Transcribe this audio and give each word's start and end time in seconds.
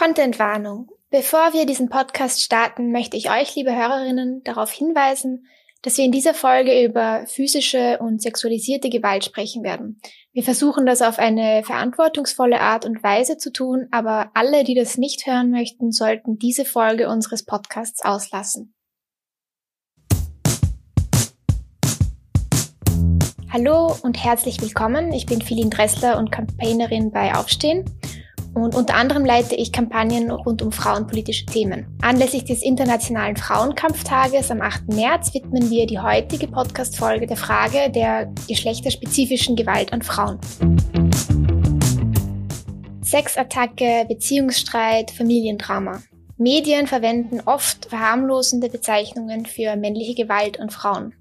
Contentwarnung. 0.00 0.88
Bevor 1.10 1.52
wir 1.52 1.66
diesen 1.66 1.90
Podcast 1.90 2.40
starten, 2.40 2.90
möchte 2.90 3.18
ich 3.18 3.30
euch, 3.30 3.54
liebe 3.54 3.76
Hörerinnen, 3.76 4.42
darauf 4.44 4.70
hinweisen, 4.70 5.44
dass 5.82 5.98
wir 5.98 6.06
in 6.06 6.10
dieser 6.10 6.32
Folge 6.32 6.82
über 6.82 7.26
physische 7.26 7.98
und 7.98 8.22
sexualisierte 8.22 8.88
Gewalt 8.88 9.26
sprechen 9.26 9.62
werden. 9.62 10.00
Wir 10.32 10.42
versuchen 10.42 10.86
das 10.86 11.02
auf 11.02 11.18
eine 11.18 11.62
verantwortungsvolle 11.64 12.62
Art 12.62 12.86
und 12.86 13.02
Weise 13.02 13.36
zu 13.36 13.52
tun, 13.52 13.88
aber 13.90 14.30
alle, 14.32 14.64
die 14.64 14.74
das 14.74 14.96
nicht 14.96 15.26
hören 15.26 15.50
möchten, 15.50 15.92
sollten 15.92 16.38
diese 16.38 16.64
Folge 16.64 17.10
unseres 17.10 17.44
Podcasts 17.44 18.02
auslassen. 18.02 18.72
Hallo 23.52 23.94
und 24.02 24.16
herzlich 24.24 24.62
willkommen. 24.62 25.12
Ich 25.12 25.26
bin 25.26 25.42
Philin 25.42 25.68
Dressler 25.68 26.16
und 26.16 26.32
Campaignerin 26.32 27.10
bei 27.10 27.34
Aufstehen. 27.34 27.84
Und 28.54 28.74
unter 28.74 28.94
anderem 28.94 29.24
leite 29.24 29.54
ich 29.54 29.72
Kampagnen 29.72 30.30
rund 30.30 30.60
um 30.60 30.72
frauenpolitische 30.72 31.46
Themen. 31.46 31.86
Anlässlich 32.02 32.44
des 32.44 32.62
Internationalen 32.62 33.36
Frauenkampftages 33.36 34.50
am 34.50 34.60
8. 34.60 34.88
März 34.88 35.32
widmen 35.34 35.70
wir 35.70 35.86
die 35.86 35.98
heutige 35.98 36.48
Podcast-Folge 36.48 37.26
der 37.26 37.36
Frage 37.36 37.90
der 37.90 38.32
geschlechterspezifischen 38.48 39.56
Gewalt 39.56 39.92
an 39.92 40.02
Frauen. 40.02 40.38
Sexattacke, 43.02 44.06
Beziehungsstreit, 44.08 45.10
Familiendrama. 45.10 46.02
Medien 46.36 46.86
verwenden 46.86 47.40
oft 47.44 47.86
verharmlosende 47.86 48.68
Bezeichnungen 48.68 49.46
für 49.46 49.76
männliche 49.76 50.14
Gewalt 50.14 50.58
an 50.58 50.70
Frauen. 50.70 51.14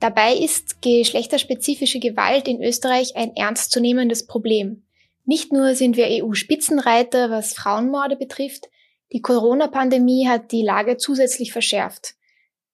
Dabei 0.00 0.34
ist 0.34 0.80
geschlechterspezifische 0.80 1.98
Gewalt 1.98 2.48
in 2.48 2.62
Österreich 2.62 3.16
ein 3.16 3.34
ernstzunehmendes 3.36 4.26
Problem. 4.26 4.83
Nicht 5.24 5.52
nur 5.52 5.74
sind 5.74 5.96
wir 5.96 6.06
EU-Spitzenreiter, 6.08 7.30
was 7.30 7.54
Frauenmorde 7.54 8.16
betrifft, 8.16 8.68
die 9.12 9.22
Corona-Pandemie 9.22 10.28
hat 10.28 10.52
die 10.52 10.62
Lage 10.62 10.96
zusätzlich 10.96 11.52
verschärft. 11.52 12.14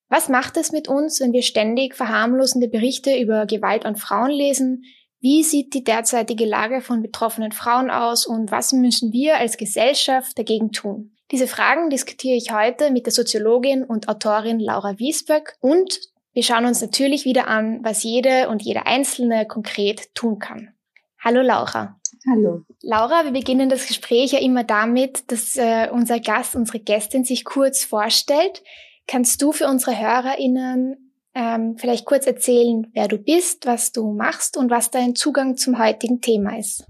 Was 0.09 0.29
macht 0.29 0.57
es 0.57 0.73
mit 0.73 0.89
uns, 0.89 1.21
wenn 1.21 1.33
wir 1.33 1.43
ständig 1.43 1.95
verharmlosende 1.95 2.67
Berichte 2.67 3.17
über 3.17 3.47
Gewalt 3.47 3.87
an 3.87 3.95
Frauen 3.95 4.31
lesen? 4.31 4.85
Wie 5.21 5.45
sieht 5.45 5.75
die 5.75 5.85
derzeitige 5.85 6.47
Lage 6.47 6.81
von 6.81 7.03
betroffenen 7.03 7.53
Frauen 7.53 7.91
aus 7.91 8.27
und 8.27 8.51
was 8.51 8.73
müssen 8.73 9.13
wir 9.13 9.37
als 9.37 9.57
Gesellschaft 9.57 10.37
dagegen 10.39 10.73
tun? 10.73 11.17
Diese 11.31 11.47
Fragen 11.47 11.91
diskutiere 11.91 12.37
ich 12.37 12.53
heute 12.53 12.91
mit 12.91 13.07
der 13.07 13.13
Soziologin 13.13 13.85
und 13.85 14.09
Autorin 14.09 14.59
Laura 14.59 14.99
Wiesböck 14.99 15.57
und 15.61 16.01
wir 16.33 16.43
schauen 16.43 16.65
uns 16.65 16.81
natürlich 16.81 17.25
wieder 17.25 17.47
an, 17.47 17.81
was 17.85 18.03
jede 18.03 18.49
und 18.49 18.63
jeder 18.63 18.87
Einzelne 18.87 19.47
konkret 19.47 20.15
tun 20.15 20.39
kann. 20.39 20.75
Hallo 21.23 21.43
Laura. 21.43 22.00
Hallo. 22.29 22.63
Laura, 22.83 23.25
wir 23.25 23.33
beginnen 23.33 23.69
das 23.69 23.87
Gespräch 23.87 24.33
ja 24.33 24.41
immer 24.41 24.65
damit, 24.65 25.31
dass 25.31 25.57
äh, 25.57 25.89
unser 25.91 26.21
Gast, 26.21 26.55
unsere 26.55 26.81
Gästin 26.81 27.25
sich 27.25 27.45
kurz 27.45 27.85
vorstellt. 27.85 28.63
Kannst 29.07 29.41
du 29.41 29.53
für 29.53 29.67
unsere 29.67 29.99
HörerInnen 29.99 31.13
ähm, 31.35 31.77
vielleicht 31.79 32.05
kurz 32.05 32.27
erzählen, 32.27 32.87
wer 32.93 33.09
du 33.09 33.17
bist, 33.17 33.67
was 33.67 33.93
du 33.93 34.13
machst 34.13 34.57
und 34.57 34.71
was 34.71 34.91
dein 34.91 35.15
Zugang 35.15 35.57
zum 35.57 35.79
heutigen 35.79 36.21
Thema 36.21 36.59
ist? 36.59 36.85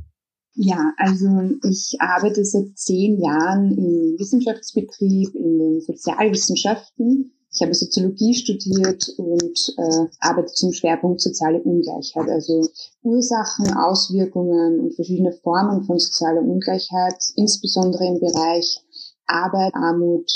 Ja, 0.54 0.92
also 0.96 1.28
ich 1.62 1.96
arbeite 2.00 2.44
seit 2.44 2.76
zehn 2.76 3.20
Jahren 3.22 3.70
im 3.70 4.18
Wissenschaftsbetrieb, 4.18 5.34
in 5.34 5.58
den 5.58 5.80
Sozialwissenschaften 5.80 7.32
ich 7.52 7.62
habe 7.62 7.74
Soziologie 7.74 8.34
studiert 8.34 9.08
und 9.16 9.74
äh, 9.76 10.06
arbeite 10.20 10.52
zum 10.52 10.72
Schwerpunkt 10.72 11.20
soziale 11.20 11.60
Ungleichheit, 11.60 12.28
also 12.28 12.68
Ursachen, 13.02 13.74
Auswirkungen 13.74 14.78
und 14.78 14.94
verschiedene 14.94 15.32
Formen 15.32 15.82
von 15.82 15.98
sozialer 15.98 16.42
Ungleichheit, 16.42 17.16
insbesondere 17.34 18.06
im 18.06 18.20
Bereich 18.20 18.80
Arbeit, 19.26 19.74
Armut, 19.74 20.30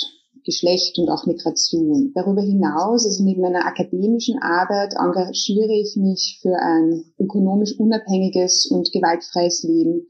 Geschlecht 0.44 0.98
und 0.98 1.08
auch 1.08 1.24
Migration. 1.26 2.12
Darüber 2.14 2.42
hinaus, 2.42 3.06
also 3.06 3.24
neben 3.24 3.40
meiner 3.40 3.64
akademischen 3.64 4.42
Arbeit, 4.42 4.94
engagiere 4.94 5.72
ich 5.72 5.96
mich 5.96 6.41
für 6.42 6.56
ein 6.56 7.04
ökonomisch 7.19 7.78
unabhängiges 7.78 8.66
und 8.66 8.92
gewaltfreies 8.92 9.62
Leben 9.62 10.08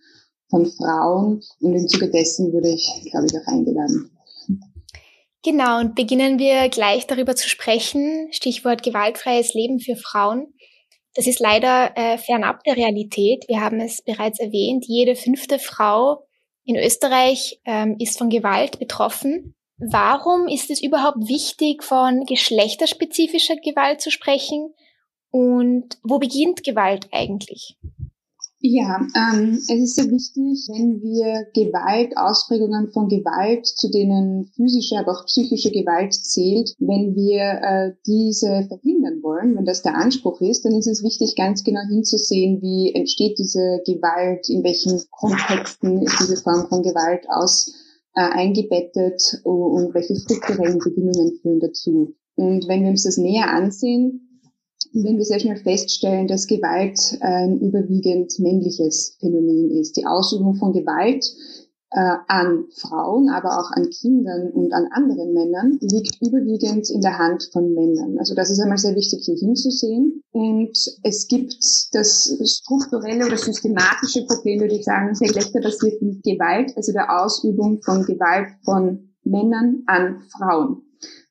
von 0.49 0.67
Frauen 0.67 1.43
und 1.61 1.75
im 1.75 1.87
Zuge 1.87 2.11
dessen 2.11 2.53
wurde 2.53 2.71
ich, 2.71 2.91
glaube 3.11 3.27
ich, 3.27 3.37
auch 3.37 3.47
eingeladen. 3.47 4.11
Genau, 5.45 5.79
und 5.79 5.95
beginnen 5.95 6.39
wir 6.39 6.71
gleich 6.71 7.07
darüber 7.07 7.37
zu 7.37 7.51
sprechen. 7.51 8.29
Stichwort 8.33 8.83
gewaltfreies 8.83 9.53
Leben 9.53 9.79
für 9.79 9.95
Frauen. 9.95 10.55
Das 11.15 11.27
ist 11.27 11.39
leider 11.39 11.97
äh, 11.97 12.17
fernab 12.17 12.65
der 12.65 12.77
Realität. 12.77 13.45
Wir 13.47 13.61
haben 13.61 13.79
es 13.79 14.03
bereits 14.03 14.41
erwähnt. 14.41 14.87
Jede 14.89 15.15
fünfte 15.15 15.59
Frau 15.59 16.27
in 16.65 16.77
Österreich 16.77 17.61
ähm, 17.67 17.97
ist 17.99 18.17
von 18.17 18.31
Gewalt 18.31 18.79
betroffen. 18.79 19.55
Warum 19.77 20.49
ist 20.49 20.71
es 20.71 20.83
überhaupt 20.83 21.29
wichtig, 21.29 21.85
von 21.85 22.25
geschlechterspezifischer 22.25 23.57
Gewalt 23.57 24.01
zu 24.01 24.11
sprechen? 24.11 24.73
Und 25.31 25.99
wo 26.03 26.19
beginnt 26.19 26.65
Gewalt 26.65 27.09
eigentlich? 27.13 27.77
Ja, 28.67 29.07
ähm, 29.15 29.59
es 29.69 29.69
ist 29.69 29.97
sehr 29.97 30.11
wichtig, 30.11 30.69
wenn 30.73 31.03
wir 31.03 31.45
Gewalt, 31.53 32.17
Ausprägungen 32.17 32.89
von 32.89 33.09
Gewalt, 33.09 33.67
zu 33.67 33.91
denen 33.91 34.47
physische, 34.57 34.97
aber 34.97 35.13
auch 35.13 35.27
psychische 35.27 35.71
Gewalt 35.71 36.15
zählt, 36.15 36.75
wenn 36.79 37.15
wir 37.15 37.43
äh, 37.43 37.93
diese 38.07 38.65
verhindern 38.67 39.23
wollen, 39.23 39.55
wenn 39.55 39.67
das 39.67 39.83
der 39.83 39.95
Anspruch 39.95 40.41
ist, 40.41 40.65
dann 40.65 40.73
ist 40.73 40.87
es 40.87 41.03
wichtig, 41.03 41.37
ganz 41.37 41.63
genau 41.63 41.83
hinzusehen, 41.87 42.63
wie 42.63 42.95
entsteht 42.95 43.39
diese 43.39 43.83
Gewalt, 43.85 44.49
in 44.49 44.65
welchen 44.65 44.99
Kontexten 45.11 46.01
ist 46.01 46.19
diese 46.21 46.39
Form 46.39 46.67
von 46.71 46.83
Gewalt 46.83 47.27
aus 47.29 47.71
äh, 48.15 48.23
eingebettet 48.23 49.43
und 49.45 49.93
welche 49.93 50.17
strukturellen 50.17 50.79
Bedingungen 50.79 51.39
führen 51.43 51.61
dazu. 51.61 52.15
Und 52.37 52.67
wenn 52.67 52.83
wir 52.83 52.89
uns 52.89 53.05
das 53.05 53.19
näher 53.19 53.51
ansehen, 53.51 54.24
wenn 54.93 55.19
wir 55.19 55.25
sehr 55.25 55.41
schnell 55.41 55.57
feststellen, 55.57 56.27
dass 56.27 56.47
Gewalt 56.47 57.19
ein 57.21 57.59
überwiegend 57.61 58.39
männliches 58.39 59.17
Phänomen 59.21 59.71
ist. 59.71 59.97
Die 59.97 60.07
Ausübung 60.07 60.55
von 60.57 60.73
Gewalt 60.73 61.25
äh, 61.95 62.17
an 62.27 62.65
Frauen, 62.77 63.29
aber 63.29 63.61
auch 63.61 63.71
an 63.71 63.89
Kindern 63.89 64.51
und 64.51 64.73
an 64.73 64.89
anderen 64.91 65.33
Männern 65.33 65.79
liegt 65.81 66.21
überwiegend 66.21 66.91
in 66.91 67.01
der 67.01 67.19
Hand 67.19 67.49
von 67.53 67.73
Männern. 67.73 68.19
Also 68.19 68.35
das 68.35 68.51
ist 68.51 68.61
einmal 68.61 68.79
sehr 68.79 68.97
wichtig 68.97 69.23
hier 69.25 69.37
hinzusehen. 69.37 70.23
Und 70.33 70.77
es 71.05 71.29
gibt 71.29 71.57
das 71.93 72.37
strukturelle 72.45 73.27
oder 73.27 73.37
systematische 73.37 74.27
Problem, 74.27 74.61
würde 74.61 74.75
ich 74.75 74.85
sagen, 74.85 75.17
geschlechterbasierten 75.19 76.21
Gewalt, 76.25 76.73
also 76.77 76.93
der 76.93 77.23
Ausübung 77.23 77.81
von 77.83 78.05
Gewalt 78.05 78.49
von 78.65 79.11
Männern 79.23 79.85
an 79.87 80.23
Frauen. 80.37 80.83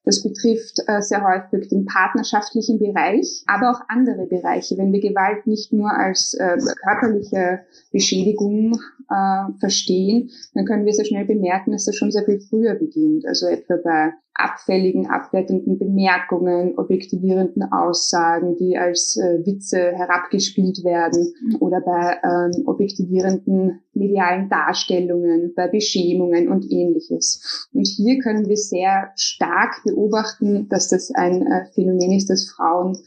Das 0.06 0.22
betrifft 0.22 0.80
äh, 0.88 1.02
sehr 1.02 1.24
häufig 1.24 1.70
den 1.70 1.86
partnerschaftlichen 1.86 2.80
Bereich, 2.80 3.44
aber 3.48 3.72
auch 3.72 3.82
andere 3.88 4.26
Bereiche. 4.26 4.78
Wenn 4.78 4.92
wir 4.92 5.00
Gewalt 5.00 5.48
nicht 5.48 5.72
nur 5.72 5.92
als 5.92 6.34
äh, 6.34 6.58
körperliche 6.84 7.62
Beschädigung 7.92 8.80
äh, 9.10 9.60
verstehen, 9.60 10.30
dann 10.54 10.66
können 10.66 10.86
wir 10.86 10.94
sehr 10.94 11.06
schnell 11.06 11.26
bemerken, 11.26 11.72
dass 11.72 11.86
das 11.86 11.96
schon 11.96 12.12
sehr 12.12 12.26
viel 12.26 12.42
früher 12.42 12.76
beginnt. 12.76 13.26
Also 13.26 13.48
etwa 13.48 13.78
bei 13.84 14.14
abfälligen, 14.36 15.08
abwertenden 15.08 15.78
Bemerkungen, 15.78 16.78
objektivierenden 16.78 17.72
Aussagen, 17.72 18.56
die 18.58 18.78
als 18.78 19.16
äh, 19.18 19.46
Witze 19.46 19.78
herabgespielt 19.78 20.84
werden 20.84 21.34
oder 21.60 21.82
bei 21.82 22.18
ähm, 22.24 22.68
objektivierenden 22.68 23.82
medialen 23.94 24.50
Darstellungen, 24.50 25.54
bei 25.56 25.68
Beschämungen 25.68 26.50
und 26.50 26.72
ähnliches. 26.72 27.70
Und 27.74 27.86
hier 27.86 28.20
können 28.20 28.48
wir 28.48 28.58
sehr 28.58 29.12
stark 29.16 29.84
beobachten, 29.84 30.68
dass 30.68 30.90
das 30.90 31.12
ein 31.12 31.46
äh, 31.46 31.66
Phänomen 31.74 32.14
ist, 32.14 32.30
das 32.30 32.50
Frauen 32.50 32.98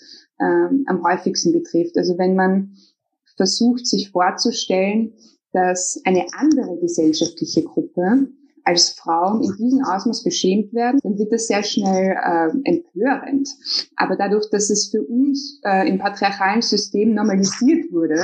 ähm, 0.41 0.85
am 0.87 1.03
häufigsten 1.03 1.53
betrifft. 1.53 1.97
Also 1.97 2.19
wenn 2.19 2.37
man 2.37 2.77
versucht, 3.37 3.87
sich 3.87 4.11
vorzustellen, 4.11 5.13
dass 5.53 6.01
eine 6.05 6.27
andere 6.39 6.79
gesellschaftliche 6.79 7.63
Gruppe 7.63 8.29
als 8.67 8.91
Frauen 8.91 9.43
in 9.43 9.57
diesem 9.57 9.85
Ausmaß 9.85 10.25
beschämt 10.25 10.75
werden, 10.75 10.99
dann 11.03 11.17
wird 11.19 11.33
das 11.33 11.47
sehr 11.47 11.63
schnell 11.63 12.17
äh, 12.17 12.49
empörend. 12.65 13.49
Aber 13.95 14.17
dadurch, 14.17 14.51
dass 14.51 14.71
es 14.71 14.91
für 14.91 15.03
uns 15.03 15.61
äh, 15.65 15.89
im 15.89 15.99
patriarchalen 15.99 16.63
System 16.63 17.15
normalisiert 17.15 17.93
wurde, 17.93 18.21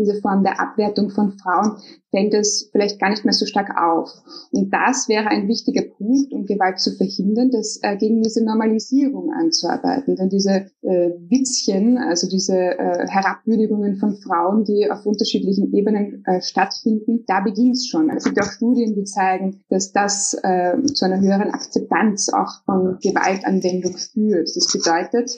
diese 0.00 0.20
Form 0.20 0.42
der 0.42 0.60
Abwertung 0.60 1.10
von 1.10 1.32
Frauen, 1.32 1.76
fällt 2.10 2.34
es 2.34 2.68
vielleicht 2.72 2.98
gar 2.98 3.10
nicht 3.10 3.24
mehr 3.24 3.34
so 3.34 3.46
stark 3.46 3.70
auf. 3.80 4.10
Und 4.52 4.70
das 4.72 5.08
wäre 5.08 5.28
ein 5.28 5.48
wichtiger 5.48 5.82
Punkt, 5.82 6.32
um 6.32 6.44
Gewalt 6.44 6.80
zu 6.80 6.92
verhindern, 6.96 7.50
das 7.50 7.78
äh, 7.82 7.96
gegen 7.96 8.22
diese 8.22 8.44
Normalisierung 8.44 9.32
anzuarbeiten. 9.32 10.16
Denn 10.16 10.28
diese 10.28 10.66
äh, 10.82 11.10
Witzchen, 11.28 11.98
also 11.98 12.28
diese 12.28 12.56
äh, 12.56 13.06
Herabwürdigungen 13.08 13.96
von 13.96 14.16
Frauen, 14.16 14.64
die 14.64 14.90
auf 14.90 15.06
unterschiedlichen 15.06 15.72
Ebenen 15.72 16.24
äh, 16.26 16.40
stattfinden, 16.42 17.24
da 17.26 17.40
beginnt 17.40 17.76
es 17.76 17.86
schon. 17.86 18.10
Es 18.10 18.24
gibt 18.24 18.40
auch 18.40 18.50
Studien, 18.50 18.94
die 18.94 19.04
zeigen, 19.04 19.60
dass 19.68 19.92
das 19.92 20.34
äh, 20.42 20.82
zu 20.82 21.04
einer 21.04 21.20
höheren 21.20 21.50
Akzeptanz 21.50 22.28
auch 22.32 22.64
von 22.64 22.98
Gewaltanwendung 23.02 23.96
führt. 23.96 24.50
Das 24.54 24.72
bedeutet, 24.72 25.30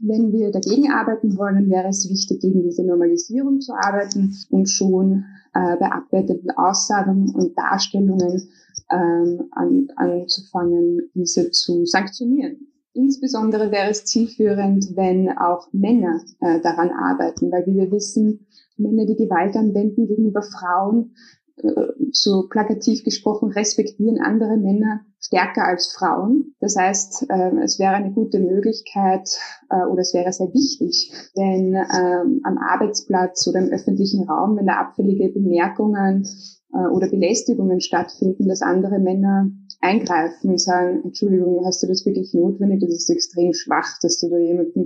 wenn 0.00 0.32
wir 0.32 0.50
dagegen 0.50 0.90
arbeiten 0.90 1.36
wollen, 1.36 1.70
wäre 1.70 1.88
es 1.88 2.08
wichtig, 2.08 2.40
gegen 2.40 2.62
diese 2.62 2.84
Normalisierung 2.84 3.60
zu 3.60 3.72
arbeiten 3.74 4.34
und 4.50 4.68
schon 4.68 5.24
äh, 5.54 5.76
bei 5.76 5.90
abwertenden 5.90 6.50
Aussagen 6.52 7.30
und 7.34 7.56
Darstellungen 7.56 8.48
ähm, 8.90 9.48
an, 9.52 9.88
anzufangen, 9.96 11.10
diese 11.14 11.50
zu 11.50 11.84
sanktionieren. 11.84 12.68
Insbesondere 12.94 13.70
wäre 13.70 13.90
es 13.90 14.04
zielführend, 14.04 14.96
wenn 14.96 15.30
auch 15.36 15.68
Männer 15.72 16.20
äh, 16.40 16.60
daran 16.60 16.90
arbeiten, 16.90 17.50
weil 17.52 17.66
wie 17.66 17.76
wir 17.76 17.90
wissen, 17.92 18.46
Männer, 18.76 19.06
die 19.06 19.16
Gewalt 19.16 19.56
anwenden 19.56 20.06
gegenüber 20.06 20.42
Frauen, 20.42 21.14
so 22.12 22.48
plakativ 22.48 23.04
gesprochen, 23.04 23.50
respektieren 23.50 24.20
andere 24.20 24.56
Männer 24.56 25.00
stärker 25.20 25.64
als 25.66 25.92
Frauen. 25.92 26.54
Das 26.60 26.76
heißt, 26.76 27.26
äh, 27.28 27.56
es 27.62 27.78
wäre 27.78 27.94
eine 27.94 28.12
gute 28.12 28.38
Möglichkeit 28.38 29.28
äh, 29.70 29.84
oder 29.84 30.00
es 30.00 30.14
wäre 30.14 30.32
sehr 30.32 30.52
wichtig, 30.54 31.12
wenn 31.34 31.74
ähm, 31.74 32.40
am 32.44 32.58
Arbeitsplatz 32.58 33.46
oder 33.48 33.60
im 33.60 33.70
öffentlichen 33.70 34.28
Raum, 34.28 34.56
wenn 34.56 34.66
da 34.66 34.74
abfällige 34.74 35.28
Bemerkungen 35.30 36.26
oder 36.92 37.08
Belästigungen 37.08 37.80
stattfinden, 37.80 38.46
dass 38.46 38.60
andere 38.60 38.98
Männer 38.98 39.50
eingreifen 39.80 40.50
und 40.50 40.60
sagen, 40.60 41.00
Entschuldigung, 41.02 41.64
hast 41.64 41.82
du 41.82 41.86
das 41.86 42.04
wirklich 42.04 42.34
notwendig? 42.34 42.80
Das 42.80 42.90
ist 42.90 43.08
extrem 43.08 43.54
schwach, 43.54 43.98
dass 44.02 44.20
du 44.20 44.28
da 44.28 44.36
jemanden 44.36 44.84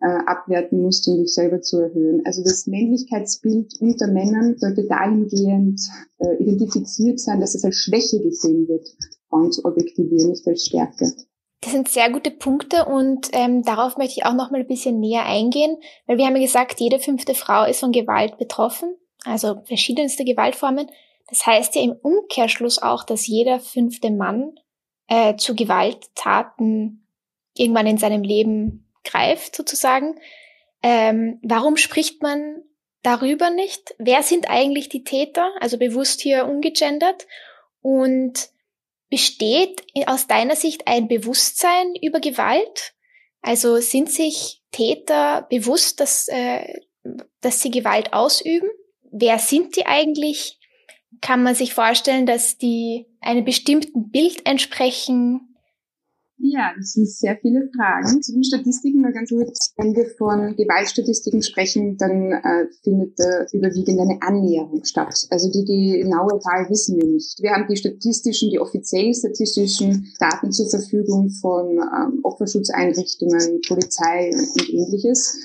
äh, 0.00 0.18
abwerten 0.26 0.82
musst, 0.82 1.06
um 1.08 1.18
dich 1.18 1.34
selber 1.34 1.60
zu 1.60 1.78
erhöhen. 1.78 2.22
Also 2.24 2.42
das 2.42 2.66
Männlichkeitsbild 2.66 3.74
unter 3.80 4.06
Männern 4.08 4.56
sollte 4.58 4.86
dahingehend 4.86 5.80
äh, 6.18 6.36
identifiziert 6.42 7.20
sein, 7.20 7.40
dass 7.40 7.54
es 7.54 7.64
als 7.64 7.76
Schwäche 7.76 8.20
gesehen 8.20 8.66
wird, 8.68 8.88
Frauen 9.28 9.52
zu 9.52 9.64
objektivieren, 9.64 10.30
nicht 10.30 10.46
als 10.46 10.66
Stärke. 10.66 11.12
Das 11.62 11.72
sind 11.72 11.88
sehr 11.88 12.10
gute 12.10 12.30
Punkte 12.30 12.86
und 12.86 13.28
ähm, 13.32 13.62
darauf 13.62 13.98
möchte 13.98 14.14
ich 14.16 14.24
auch 14.24 14.32
noch 14.32 14.50
mal 14.50 14.60
ein 14.60 14.66
bisschen 14.66 14.98
näher 14.98 15.26
eingehen, 15.26 15.76
weil 16.06 16.16
wir 16.16 16.24
haben 16.24 16.36
ja 16.36 16.42
gesagt, 16.42 16.80
jede 16.80 16.98
fünfte 16.98 17.34
Frau 17.34 17.66
ist 17.66 17.80
von 17.80 17.92
Gewalt 17.92 18.38
betroffen, 18.38 18.96
also 19.24 19.60
verschiedenste 19.64 20.24
Gewaltformen. 20.24 20.86
Das 21.28 21.46
heißt 21.46 21.76
ja 21.76 21.82
im 21.82 21.92
Umkehrschluss 21.92 22.80
auch, 22.80 23.04
dass 23.04 23.26
jeder 23.26 23.60
fünfte 23.60 24.10
Mann 24.10 24.54
äh, 25.08 25.36
zu 25.36 25.54
Gewalttaten 25.54 27.06
irgendwann 27.54 27.86
in 27.86 27.98
seinem 27.98 28.22
Leben 28.22 28.89
greift, 29.10 29.56
sozusagen. 29.56 30.18
Ähm, 30.82 31.38
warum 31.42 31.76
spricht 31.76 32.22
man 32.22 32.62
darüber 33.02 33.50
nicht? 33.50 33.94
Wer 33.98 34.22
sind 34.22 34.48
eigentlich 34.48 34.88
die 34.88 35.04
Täter? 35.04 35.52
Also 35.60 35.78
bewusst 35.78 36.20
hier 36.20 36.46
ungegendert. 36.46 37.26
Und 37.82 38.50
besteht 39.08 39.82
aus 40.06 40.26
deiner 40.26 40.56
Sicht 40.56 40.86
ein 40.86 41.08
Bewusstsein 41.08 41.94
über 42.00 42.20
Gewalt? 42.20 42.94
Also 43.42 43.78
sind 43.78 44.10
sich 44.10 44.62
Täter 44.70 45.46
bewusst, 45.50 46.00
dass, 46.00 46.28
äh, 46.28 46.80
dass 47.40 47.60
sie 47.60 47.70
Gewalt 47.70 48.12
ausüben? 48.12 48.68
Wer 49.10 49.38
sind 49.38 49.76
die 49.76 49.86
eigentlich? 49.86 50.58
Kann 51.20 51.42
man 51.42 51.54
sich 51.54 51.74
vorstellen, 51.74 52.24
dass 52.24 52.56
die 52.56 53.06
einem 53.20 53.44
bestimmten 53.44 54.10
Bild 54.10 54.46
entsprechen? 54.46 55.49
Ja, 56.52 56.72
das 56.76 56.94
sind 56.94 57.08
sehr 57.08 57.38
viele 57.40 57.70
Fragen. 57.76 58.22
Zu 58.22 58.32
den 58.32 58.42
Statistiken 58.42 59.02
nur 59.02 59.12
ganz 59.12 59.30
kurz. 59.30 59.72
Wenn 59.76 59.94
wir 59.94 60.06
von 60.18 60.56
Gewaltstatistiken 60.56 61.42
sprechen, 61.42 61.96
dann 61.96 62.32
äh, 62.32 62.66
findet 62.82 63.18
äh, 63.20 63.46
überwiegend 63.52 64.00
eine 64.00 64.18
Annäherung 64.20 64.82
statt. 64.84 65.28
Also 65.30 65.48
die 65.52 65.64
genaue 66.02 66.40
Zahl 66.40 66.68
wissen 66.68 66.96
wir 66.96 67.06
nicht. 67.06 67.40
Wir 67.40 67.52
haben 67.52 67.66
die 67.68 67.76
statistischen, 67.76 68.50
die 68.50 68.58
offiziellen 68.58 69.14
statistischen 69.14 70.12
Daten 70.18 70.50
zur 70.50 70.68
Verfügung 70.68 71.30
von 71.30 71.78
ähm, 71.78 72.18
Opferschutzeinrichtungen, 72.24 73.60
Polizei 73.68 74.30
und 74.34 74.68
ähnliches. 74.70 75.38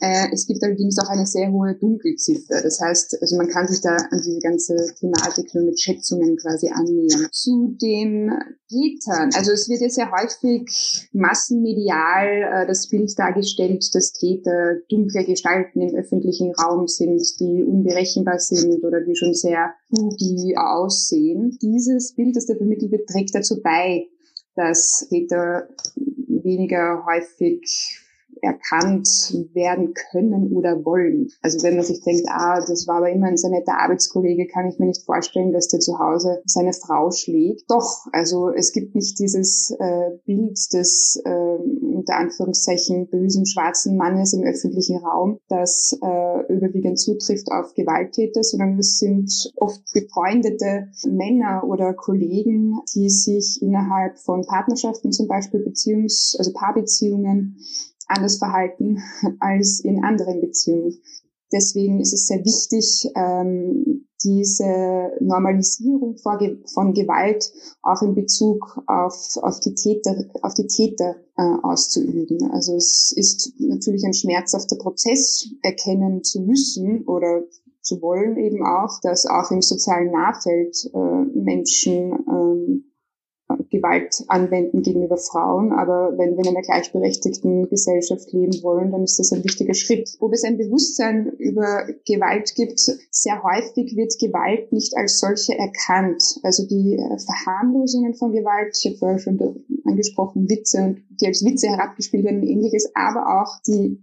Äh, 0.00 0.28
es 0.32 0.46
gibt 0.46 0.62
allerdings 0.62 0.98
auch 0.98 1.10
eine 1.10 1.26
sehr 1.26 1.52
hohe 1.52 1.74
Dunkelziffer. 1.74 2.62
Das 2.62 2.80
heißt, 2.80 3.18
also 3.20 3.36
man 3.36 3.48
kann 3.48 3.68
sich 3.68 3.82
da 3.82 3.96
an 3.96 4.22
diese 4.24 4.40
ganze 4.40 4.74
Thematik 4.98 5.54
nur 5.54 5.64
mit 5.64 5.78
Schätzungen 5.78 6.36
quasi 6.38 6.68
annähern. 6.68 7.28
Zu 7.30 7.76
den 7.80 8.32
Tätern, 8.68 9.30
also 9.34 9.52
es 9.52 9.68
wird 9.68 9.82
ja 9.82 9.90
sehr 9.90 10.10
häufig 10.10 10.45
häufig 10.46 11.08
massenmedial 11.12 12.62
äh, 12.62 12.66
das 12.66 12.88
Bild 12.88 13.12
dargestellt, 13.18 13.84
dass 13.94 14.12
Täter 14.12 14.76
dunkle 14.88 15.24
Gestalten 15.24 15.80
im 15.80 15.94
öffentlichen 15.94 16.52
Raum 16.54 16.86
sind, 16.86 17.22
die 17.40 17.64
unberechenbar 17.64 18.38
sind 18.38 18.82
oder 18.84 19.00
die 19.00 19.16
schon 19.16 19.34
sehr 19.34 19.74
spooky 19.86 20.56
aussehen. 20.56 21.58
Dieses 21.62 22.14
Bild, 22.14 22.36
das 22.36 22.46
da 22.46 22.54
vermittelt 22.54 22.92
wird, 22.92 23.08
trägt 23.08 23.34
dazu 23.34 23.60
bei, 23.62 24.06
dass 24.54 25.06
Täter 25.10 25.68
weniger 25.96 27.04
häufig 27.06 28.00
erkannt 28.42 29.08
werden 29.52 29.94
können 30.10 30.52
oder 30.52 30.84
wollen. 30.84 31.28
Also 31.42 31.62
wenn 31.62 31.76
man 31.76 31.84
sich 31.84 32.02
denkt, 32.02 32.26
ah, 32.28 32.60
das 32.60 32.86
war 32.86 32.96
aber 32.96 33.10
immer 33.10 33.26
ein 33.26 33.36
sehr 33.36 33.50
netter 33.50 33.78
Arbeitskollege, 33.78 34.46
kann 34.46 34.68
ich 34.68 34.78
mir 34.78 34.86
nicht 34.86 35.04
vorstellen, 35.04 35.52
dass 35.52 35.68
der 35.68 35.80
zu 35.80 35.98
Hause 35.98 36.42
seine 36.44 36.72
Frau 36.72 37.10
schlägt. 37.10 37.70
Doch, 37.70 38.06
also 38.12 38.50
es 38.50 38.72
gibt 38.72 38.94
nicht 38.94 39.18
dieses 39.18 39.74
äh, 39.78 40.10
Bild 40.24 40.58
des 40.72 41.20
äh, 41.24 41.58
unter 41.96 42.16
Anführungszeichen 42.16 43.08
bösen 43.08 43.46
schwarzen 43.46 43.96
Mannes 43.96 44.32
im 44.32 44.42
öffentlichen 44.42 44.98
Raum, 44.98 45.38
das 45.48 45.98
äh, 46.02 46.52
überwiegend 46.52 46.98
zutrifft 46.98 47.50
auf 47.50 47.74
Gewalttäter, 47.74 48.42
sondern 48.42 48.78
es 48.78 48.98
sind 48.98 49.52
oft 49.56 49.80
befreundete 49.92 50.88
Männer 51.08 51.64
oder 51.66 51.94
Kollegen, 51.94 52.78
die 52.94 53.10
sich 53.10 53.60
innerhalb 53.62 54.18
von 54.18 54.44
Partnerschaften 54.46 55.12
zum 55.12 55.28
Beispiel 55.28 55.60
Beziehungs-, 55.60 56.36
also 56.38 56.52
Paarbeziehungen 56.52 57.58
anders 58.06 58.38
verhalten 58.38 58.98
als 59.40 59.80
in 59.80 60.04
anderen 60.04 60.40
Beziehungen. 60.40 60.98
Deswegen 61.52 62.00
ist 62.00 62.12
es 62.12 62.26
sehr 62.26 62.44
wichtig, 62.44 63.08
ähm, 63.14 64.06
diese 64.24 65.12
Normalisierung 65.20 66.16
von 66.18 66.94
Gewalt 66.94 67.52
auch 67.82 68.02
in 68.02 68.14
Bezug 68.14 68.82
auf, 68.86 69.36
auf 69.36 69.60
die 69.60 69.74
Täter, 69.74 70.24
auf 70.42 70.54
die 70.54 70.66
Täter 70.66 71.16
äh, 71.36 71.42
auszuüben. 71.62 72.50
Also 72.50 72.74
es 72.74 73.12
ist 73.14 73.52
natürlich 73.58 74.04
ein 74.04 74.14
schmerzhafter 74.14 74.76
Prozess, 74.76 75.48
erkennen 75.62 76.24
zu 76.24 76.40
müssen 76.40 77.04
oder 77.06 77.42
zu 77.82 78.02
wollen 78.02 78.36
eben 78.36 78.66
auch, 78.66 78.98
dass 79.02 79.26
auch 79.26 79.50
im 79.52 79.62
sozialen 79.62 80.10
Nahfeld 80.10 80.90
äh, 80.92 81.38
Menschen 81.38 82.12
ähm, 82.28 82.84
Gewalt 83.70 84.24
anwenden 84.28 84.82
gegenüber 84.82 85.16
Frauen. 85.16 85.72
Aber 85.72 86.16
wenn 86.16 86.36
wir 86.36 86.44
in 86.44 86.50
einer 86.50 86.62
gleichberechtigten 86.62 87.68
Gesellschaft 87.68 88.32
leben 88.32 88.62
wollen, 88.62 88.90
dann 88.90 89.04
ist 89.04 89.18
das 89.18 89.32
ein 89.32 89.44
wichtiger 89.44 89.74
Schritt. 89.74 90.16
Ob 90.20 90.32
es 90.32 90.44
ein 90.44 90.58
Bewusstsein 90.58 91.28
über 91.38 91.86
Gewalt 92.06 92.54
gibt, 92.54 92.80
sehr 92.80 93.42
häufig 93.42 93.96
wird 93.96 94.18
Gewalt 94.18 94.72
nicht 94.72 94.96
als 94.96 95.20
solche 95.20 95.56
erkannt. 95.56 96.40
Also 96.42 96.66
die 96.66 96.94
äh, 96.94 97.18
Verharmlosungen 97.18 98.14
von 98.14 98.32
Gewalt, 98.32 98.76
ich 98.78 98.86
habe 98.86 98.98
vorher 98.98 99.18
schon 99.18 99.64
angesprochen, 99.84 100.48
Witze, 100.48 100.96
die 101.20 101.26
als 101.26 101.44
Witze 101.44 101.68
herabgespielt 101.68 102.24
werden 102.24 102.40
und 102.40 102.48
ähnliches, 102.48 102.90
aber 102.94 103.40
auch 103.42 103.60
die 103.66 104.02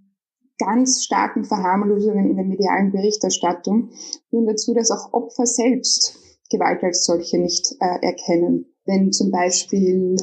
ganz 0.58 1.04
starken 1.04 1.44
Verharmlosungen 1.44 2.30
in 2.30 2.36
der 2.38 2.46
medialen 2.46 2.92
Berichterstattung 2.92 3.90
führen 4.30 4.46
dazu, 4.46 4.74
dass 4.74 4.92
auch 4.92 5.12
Opfer 5.12 5.46
selbst 5.46 6.18
Gewalt 6.50 6.84
als 6.84 7.06
solche 7.06 7.40
nicht 7.40 7.76
äh, 7.80 8.06
erkennen 8.06 8.73
wenn 8.86 9.12
zum 9.12 9.32
Beispiel 9.32 10.16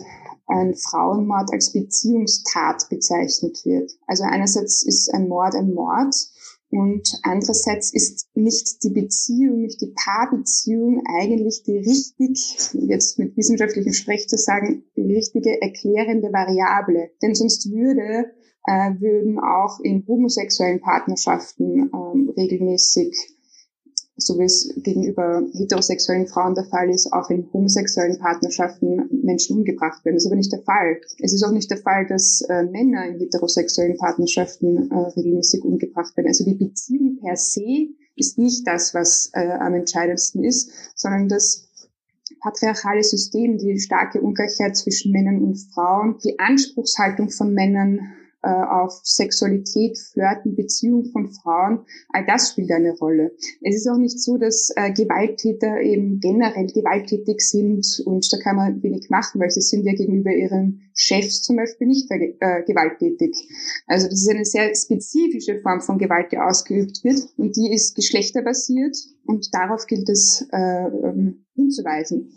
ein 0.47 0.75
Frauenmord 0.75 1.53
als 1.53 1.73
Beziehungstat 1.73 2.89
bezeichnet 2.89 3.65
wird. 3.65 3.93
Also 4.07 4.25
einerseits 4.25 4.83
ist 4.83 5.13
ein 5.15 5.29
Mord 5.29 5.55
ein 5.55 5.73
Mord 5.73 6.15
und 6.71 7.19
andererseits 7.25 7.93
ist 7.93 8.29
nicht 8.35 8.83
die 8.85 8.91
Beziehung, 8.91 9.63
nicht 9.63 9.81
die 9.81 9.93
Paarbeziehung 9.95 11.03
eigentlich 11.19 11.65
die 11.65 11.79
richtig, 11.79 12.71
jetzt 12.73 13.19
mit 13.19 13.37
wissenschaftlichem 13.37 13.93
Sprech 13.93 14.29
zu 14.29 14.37
sagen, 14.37 14.85
die 14.97 15.15
richtige 15.15 15.61
erklärende 15.61 16.33
Variable. 16.33 17.11
Denn 17.23 17.35
sonst 17.35 17.71
würde, 17.73 18.31
äh, 18.67 18.93
würden 19.01 19.41
auch 19.41 19.81
in 19.81 20.07
homosexuellen 20.07 20.81
Partnerschaften 20.81 21.91
ähm, 21.93 22.33
regelmäßig 22.37 23.17
so 24.21 24.39
wie 24.39 24.45
es 24.45 24.73
gegenüber 24.77 25.43
heterosexuellen 25.53 26.27
Frauen 26.27 26.55
der 26.55 26.65
Fall 26.65 26.91
ist, 26.91 27.13
auch 27.13 27.31
in 27.31 27.49
homosexuellen 27.53 28.19
Partnerschaften 28.19 29.09
Menschen 29.23 29.57
umgebracht 29.57 30.05
werden. 30.05 30.17
Das 30.17 30.25
ist 30.25 30.31
aber 30.31 30.37
nicht 30.37 30.53
der 30.53 30.63
Fall. 30.63 31.01
Es 31.21 31.33
ist 31.33 31.43
auch 31.43 31.53
nicht 31.53 31.71
der 31.71 31.79
Fall, 31.79 32.07
dass 32.07 32.43
äh, 32.43 32.65
Männer 32.65 33.07
in 33.07 33.19
heterosexuellen 33.19 33.97
Partnerschaften 33.97 34.91
äh, 34.91 34.95
regelmäßig 34.95 35.65
umgebracht 35.65 36.17
werden. 36.17 36.29
Also 36.29 36.45
die 36.45 36.55
Beziehung 36.55 37.19
per 37.21 37.37
se 37.37 37.89
ist 38.17 38.39
nicht 38.39 38.67
das, 38.67 38.95
was 38.95 39.31
äh, 39.33 39.51
am 39.59 39.75
entscheidendsten 39.75 40.45
ist, 40.45 40.71
sondern 40.95 41.29
das 41.29 41.69
patriarchale 42.41 43.03
System, 43.03 43.59
die 43.59 43.79
starke 43.79 44.21
Ungleichheit 44.21 44.77
zwischen 44.77 45.13
Männern 45.13 45.43
und 45.43 45.57
Frauen, 45.57 46.19
die 46.25 46.39
Anspruchshaltung 46.39 47.31
von 47.31 47.53
Männern 47.53 48.01
auf 48.49 49.01
Sexualität, 49.05 49.99
Flirten, 49.99 50.57
Beziehung 50.57 51.05
von 51.13 51.31
Frauen, 51.31 51.81
all 52.09 52.25
das 52.27 52.51
spielt 52.51 52.71
eine 52.71 52.97
Rolle. 52.97 53.33
Es 53.63 53.77
ist 53.77 53.89
auch 53.89 53.99
nicht 53.99 54.21
so, 54.21 54.37
dass 54.39 54.71
äh, 54.77 54.93
Gewalttäter 54.93 55.81
eben 55.81 56.21
generell 56.21 56.67
gewalttätig 56.67 57.41
sind 57.41 58.03
und 58.07 58.27
da 58.33 58.39
kann 58.39 58.57
man 58.57 58.83
wenig 58.83 59.11
machen, 59.11 59.41
weil 59.41 59.51
sie 59.51 59.61
sind 59.61 59.85
ja 59.85 59.93
gegenüber 59.93 60.31
ihren 60.31 60.91
Chefs 60.95 61.43
zum 61.43 61.57
Beispiel 61.57 61.87
nicht 61.87 62.11
äh, 62.11 62.63
gewalttätig. 62.67 63.37
Also 63.87 64.07
das 64.07 64.23
ist 64.23 64.31
eine 64.31 64.45
sehr 64.45 64.75
spezifische 64.75 65.61
Form 65.61 65.81
von 65.81 65.99
Gewalt, 65.99 66.33
die 66.33 66.39
ausgeübt 66.39 67.05
wird 67.05 67.21
und 67.37 67.57
die 67.57 67.73
ist 67.73 67.95
geschlechterbasiert 67.95 68.97
und 69.27 69.49
darauf 69.53 69.87
gilt 69.87 70.09
es 70.09 70.47
äh, 70.53 70.87
ähm, 70.87 71.45
hinzuweisen. 71.55 72.33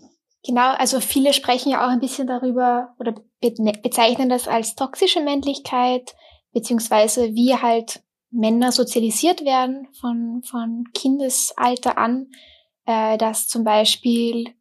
Genau, 0.46 0.72
also 0.72 1.00
viele 1.00 1.34
sprechen 1.34 1.72
ja 1.72 1.86
auch 1.86 1.90
ein 1.90 2.02
bisschen 2.02 2.28
darüber 2.28 2.94
oder 3.00 3.16
bezeichnen 3.40 4.30
das 4.30 4.48
als 4.48 4.76
toxische 4.76 5.22
Männlichkeit, 5.22 6.16
beziehungsweise 6.52 7.34
wie 7.34 7.56
halt 7.56 8.04
Männer 8.30 8.72
sozialisiert 8.72 9.46
werden 9.46 9.88
von, 10.00 10.42
von 10.44 10.86
Kindesalter 10.94 11.98
an, 11.98 12.32
äh, 12.86 13.18
dass 13.18 13.48
zum 13.48 13.64
Beispiel, 13.64 14.54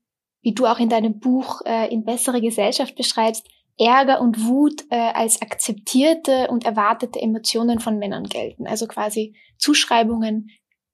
wie 0.43 0.55
du 0.55 0.67
auch 0.67 0.79
in 0.79 0.89
deinem 0.89 1.19
Buch 1.19 1.63
äh, 1.65 1.93
in 1.93 2.05
bessere 2.05 2.41
Gesellschaft 2.41 2.95
beschreibst, 2.95 3.49
Ärger 3.79 4.21
und 4.21 4.47
Wut 4.47 4.85
äh, 4.91 4.97
als 4.97 5.41
akzeptierte 5.41 6.49
und 6.49 6.65
erwartete 6.65 7.21
Emotionen 7.21 7.81
von 7.81 7.99
Männern 7.99 8.25
gelten. 8.25 8.67
Also 8.67 8.87
quasi 8.87 9.35
Zuschreibungen, 9.59 10.51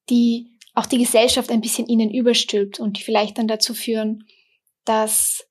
die 0.08 0.56
auch 0.74 0.86
die 0.86 0.98
Gesellschaft 0.98 1.50
ein 1.50 1.60
bisschen 1.60 1.86
ihnen 1.86 2.10
überstülpt 2.10 2.78
und 2.78 2.98
die 2.98 3.02
vielleicht 3.02 3.36
dann 3.36 3.48
dazu 3.48 3.74
führen, 3.74 4.24
dass 4.88 5.44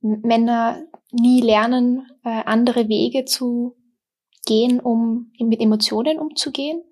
Männer 0.00 0.86
nie 1.12 1.40
lernen, 1.40 2.06
äh, 2.24 2.42
andere 2.44 2.88
Wege 2.88 3.24
zu 3.24 3.76
gehen, 4.46 4.80
um 4.80 5.32
mit 5.38 5.60
Emotionen 5.60 6.18
umzugehen? 6.18 6.82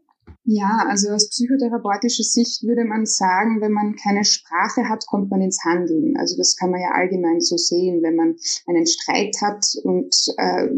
Ja, 0.48 0.86
also 0.88 1.10
aus 1.10 1.28
psychotherapeutischer 1.28 2.22
Sicht 2.22 2.62
würde 2.62 2.84
man 2.84 3.04
sagen, 3.04 3.60
wenn 3.60 3.72
man 3.72 3.96
keine 3.96 4.25
Sprache 4.25 4.88
hat, 4.88 5.04
kommt 5.06 5.30
man 5.30 5.40
ins 5.40 5.64
Handeln. 5.64 6.16
Also 6.16 6.36
das 6.36 6.56
kann 6.56 6.70
man 6.70 6.80
ja 6.80 6.90
allgemein 6.92 7.40
so 7.40 7.56
sehen. 7.56 8.02
Wenn 8.02 8.14
man 8.14 8.36
einen 8.66 8.86
Streit 8.86 9.36
hat 9.42 9.64
und 9.82 10.14
äh, 10.36 10.68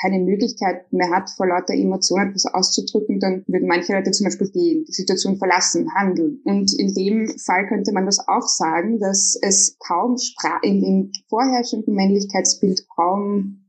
keine 0.00 0.18
Möglichkeit 0.20 0.92
mehr 0.92 1.10
hat, 1.10 1.30
vor 1.30 1.46
lauter 1.46 1.74
Emotionen 1.74 2.30
etwas 2.30 2.46
auszudrücken, 2.46 3.20
dann 3.20 3.44
würden 3.46 3.68
manche 3.68 3.92
Leute 3.92 4.10
zum 4.10 4.24
Beispiel 4.24 4.50
gehen, 4.50 4.84
die 4.86 4.92
Situation 4.92 5.36
verlassen, 5.36 5.92
handeln. 5.94 6.40
Und 6.44 6.72
in 6.78 6.94
dem 6.94 7.28
Fall 7.38 7.66
könnte 7.68 7.92
man 7.92 8.06
das 8.06 8.20
auch 8.26 8.46
sagen, 8.46 8.98
dass 9.00 9.38
es 9.40 9.76
kaum 9.78 10.16
Spra 10.18 10.58
in 10.62 10.80
dem 10.80 11.12
vorherrschenden 11.28 11.94
Männlichkeitsbild 11.94 12.88
kaum 12.88 13.64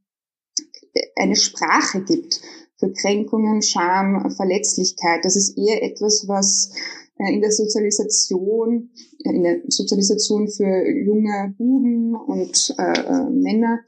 eine 1.16 1.36
Sprache 1.36 2.02
gibt 2.02 2.42
für 2.78 2.92
Kränkungen, 2.94 3.62
Scham, 3.62 4.32
Verletzlichkeit. 4.32 5.26
Das 5.26 5.36
ist 5.36 5.58
eher 5.58 5.84
etwas, 5.84 6.28
was 6.28 6.72
äh, 6.72 7.09
in 7.28 7.42
der 7.42 7.52
Sozialisation, 7.52 8.90
äh, 9.26 9.30
in 9.30 9.44
der 9.44 9.62
Sozialisation 9.68 10.48
für 10.48 10.88
junge 10.90 11.54
Buben 11.58 12.16
und 12.16 12.76
äh, 12.78 13.00
äh, 13.00 13.30
Männer 13.30 13.80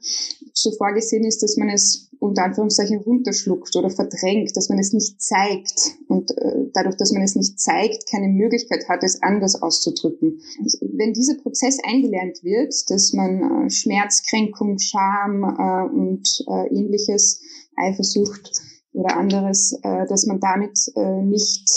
so 0.52 0.70
vorgesehen 0.72 1.24
ist, 1.24 1.42
dass 1.42 1.56
man 1.56 1.70
es 1.70 2.10
unter 2.18 2.44
Anführungszeichen 2.44 3.00
runterschluckt 3.00 3.74
oder 3.74 3.90
verdrängt, 3.90 4.56
dass 4.56 4.68
man 4.68 4.78
es 4.78 4.92
nicht 4.92 5.20
zeigt 5.20 5.96
und 6.06 6.30
äh, 6.38 6.70
dadurch, 6.72 6.96
dass 6.96 7.10
man 7.10 7.22
es 7.22 7.34
nicht 7.34 7.58
zeigt, 7.58 8.08
keine 8.08 8.28
Möglichkeit 8.28 8.88
hat, 8.88 9.02
es 9.02 9.22
anders 9.22 9.60
auszudrücken. 9.60 10.40
Wenn 10.80 11.14
dieser 11.14 11.34
Prozess 11.34 11.78
eingelernt 11.84 12.44
wird, 12.44 12.74
dass 12.90 13.12
man 13.12 13.66
äh, 13.66 13.70
Schmerz, 13.70 14.22
Kränkung, 14.28 14.78
Scham 14.78 15.42
äh, 15.42 15.92
und 15.92 16.44
äh, 16.48 16.68
ähnliches, 16.68 17.40
Eifersucht 17.76 18.52
oder 18.92 19.16
anderes, 19.16 19.72
äh, 19.82 20.06
dass 20.06 20.26
man 20.26 20.38
damit 20.38 20.78
äh, 20.94 21.22
nicht, 21.22 21.68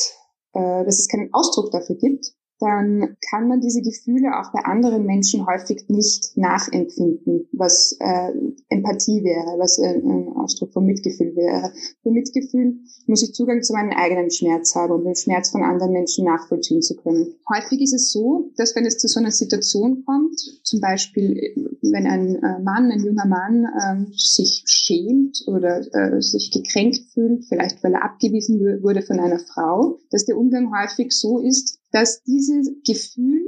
äh, 0.56 0.86
dass 0.86 1.00
es 1.00 1.08
keinen 1.08 1.34
Ausdruck 1.34 1.72
dafür 1.72 1.96
gibt, 1.98 2.34
dann 2.60 3.18
kann 3.30 3.48
man 3.48 3.60
diese 3.60 3.82
Gefühle 3.82 4.40
auch 4.40 4.52
bei 4.54 4.60
anderen 4.64 5.06
Menschen 5.06 5.46
häufig 5.46 5.86
nicht 5.90 6.38
nachempfinden, 6.38 7.48
was 7.52 7.98
äh, 8.00 8.32
Empathie 8.70 9.24
wäre, 9.24 9.60
was 9.60 9.80
ein, 9.80 10.04
ein 10.06 10.28
Ausdruck 10.38 10.72
von 10.72 10.86
Mitgefühl 10.86 11.36
wäre. 11.36 11.72
Für 12.02 12.12
Mitgefühl 12.12 12.78
muss 13.08 13.24
ich 13.24 13.34
Zugang 13.34 13.62
zu 13.62 13.74
meinem 13.74 13.92
eigenen 13.92 14.32
Schmerz 14.32 14.74
haben, 14.76 14.94
um 14.94 15.04
den 15.04 15.16
Schmerz 15.16 15.52
von 15.52 15.64
anderen 15.64 15.92
Menschen 15.92 16.26
nachvollziehen 16.26 16.82
zu 16.82 16.96
können. 16.96 17.36
Häufig 17.54 17.82
ist 17.82 17.94
es 17.94 18.12
so, 18.12 18.52
dass 18.58 18.76
wenn 18.76 18.86
es 18.86 18.98
zu 18.98 19.08
so 19.08 19.20
einer 19.20 19.32
Situation 19.32 20.04
kommt, 20.06 20.40
zum 20.64 20.80
Beispiel 20.80 21.56
wenn 21.82 22.08
ein 22.08 22.36
äh, 22.36 22.60
Mann, 22.64 22.92
ein 22.92 23.04
junger 23.04 23.26
Mann 23.26 23.66
äh, 23.66 24.12
sich 24.16 24.64
schämt 24.66 25.44
oder 25.48 25.82
äh, 25.94 26.22
sich 26.22 26.52
gekränkt 26.52 27.02
fühlt, 27.14 27.46
vielleicht 27.46 27.84
weil 27.84 27.94
er 27.94 28.04
abgewiesen 28.04 28.60
wurde 28.82 29.02
von 29.02 29.20
einer 29.20 29.40
Frau, 29.40 30.00
dass 30.10 30.26
der 30.26 30.38
Umgang 30.38 30.72
häufig 30.72 31.12
so 31.12 31.40
ist, 31.40 31.80
dass 31.96 32.24
dieses 32.24 32.70
Gefühl 32.86 33.42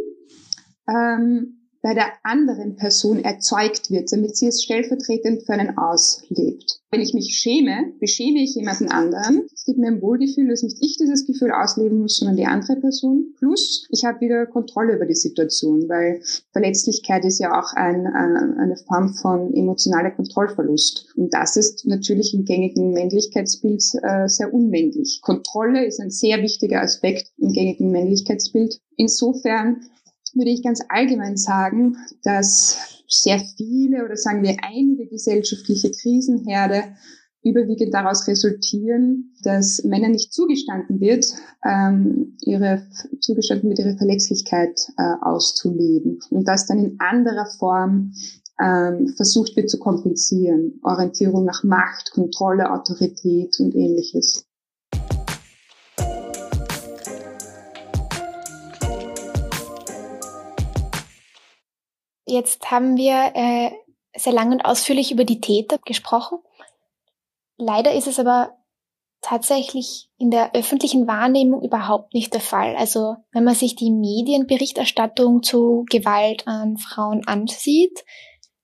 ähm, 0.88 1.57
bei 1.82 1.94
der 1.94 2.08
anderen 2.24 2.76
Person 2.76 3.24
erzeugt 3.24 3.92
wird, 3.92 4.12
damit 4.12 4.36
sie 4.36 4.48
es 4.48 4.64
stellvertretend 4.64 5.44
für 5.44 5.54
einen 5.54 5.78
auslebt. 5.78 6.82
Wenn 6.90 7.02
ich 7.02 7.14
mich 7.14 7.38
schäme, 7.38 7.94
beschäme 8.00 8.40
ich 8.40 8.56
jemanden 8.56 8.88
anderen. 8.90 9.46
Es 9.54 9.66
gibt 9.66 9.78
mir 9.78 9.88
ein 9.88 10.02
Wohlgefühl, 10.02 10.48
dass 10.48 10.64
nicht 10.64 10.78
ich 10.80 10.98
dieses 10.98 11.26
Gefühl 11.26 11.52
ausleben 11.52 12.00
muss, 12.00 12.18
sondern 12.18 12.38
die 12.38 12.46
andere 12.46 12.78
Person. 12.78 13.34
Plus, 13.38 13.88
ich 13.92 14.06
habe 14.06 14.22
wieder 14.22 14.46
Kontrolle 14.46 14.96
über 14.96 15.06
die 15.06 15.16
Situation, 15.16 15.90
weil 15.90 16.22
Verletzlichkeit 16.54 17.26
ist 17.26 17.40
ja 17.40 17.60
auch 17.60 17.74
ein, 17.74 18.06
äh, 18.06 18.62
eine 18.62 18.78
Form 18.88 19.14
von 19.16 19.54
emotionaler 19.54 20.12
Kontrollverlust. 20.12 21.08
Und 21.18 21.34
das 21.34 21.58
ist 21.58 21.86
natürlich 21.86 22.34
im 22.34 22.46
gängigen 22.46 22.92
Männlichkeitsbild 22.92 23.84
äh, 24.04 24.30
sehr 24.30 24.54
unmännlich. 24.54 25.20
Kontrolle 25.22 25.86
ist 25.86 26.00
ein 26.00 26.12
sehr 26.12 26.42
wichtiger 26.42 26.82
Aspekt 26.82 27.32
im 27.38 27.52
gängigen 27.52 27.92
Männlichkeitsbild. 27.92 28.80
Insofern 28.96 29.82
würde 30.38 30.52
ich 30.52 30.64
ganz 30.64 30.82
allgemein 30.90 31.38
sagen, 31.38 31.98
dass 32.24 33.04
sehr 33.08 33.40
viele 33.40 34.04
oder 34.06 34.16
sagen 34.16 34.44
wir 34.44 34.58
einige 34.62 35.08
gesellschaftliche 35.08 35.92
Krisenherde 35.92 36.84
überwiegend 37.44 37.94
daraus 37.94 38.28
resultieren, 38.28 39.34
dass 39.44 39.84
Männern 39.84 40.12
nicht 40.12 40.34
zugestanden 40.34 41.00
wird, 41.00 41.26
ähm, 41.66 42.36
ihre 42.42 42.88
zugestanden 43.22 43.70
wird, 43.70 43.80
ihre 43.80 43.98
Verletzlichkeit 43.98 44.80
äh, 44.98 45.14
auszuleben 45.22 46.20
und 46.30 46.48
das 46.48 46.66
dann 46.66 46.80
in 46.80 46.96
anderer 47.00 47.46
Form 47.58 48.14
ähm, 48.60 49.14
versucht 49.16 49.56
wird 49.56 49.70
zu 49.70 49.80
kompensieren. 49.80 50.80
Orientierung 50.84 51.46
nach 51.46 51.64
Macht, 51.64 52.12
Kontrolle, 52.12 52.72
Autorität 52.72 53.56
und 53.60 53.76
ähnliches. 53.76 54.47
Jetzt 62.28 62.70
haben 62.70 62.98
wir 62.98 63.32
äh, 63.36 63.72
sehr 64.14 64.34
lang 64.34 64.52
und 64.52 64.62
ausführlich 64.62 65.12
über 65.12 65.24
die 65.24 65.40
Täter 65.40 65.78
gesprochen. 65.86 66.40
Leider 67.56 67.94
ist 67.94 68.08
es 68.08 68.20
aber 68.20 68.58
tatsächlich 69.22 70.10
in 70.18 70.30
der 70.30 70.54
öffentlichen 70.54 71.08
Wahrnehmung 71.08 71.64
überhaupt 71.64 72.14
nicht 72.14 72.34
der 72.34 72.42
Fall. 72.42 72.76
Also 72.76 73.16
wenn 73.32 73.46
man 73.46 73.56
sich 73.56 73.76
die 73.76 73.92
Medienberichterstattung 73.92 75.42
zu 75.42 75.86
Gewalt 75.90 76.46
an 76.48 76.78
Frauen 76.78 77.26
ansieht, 77.26 78.04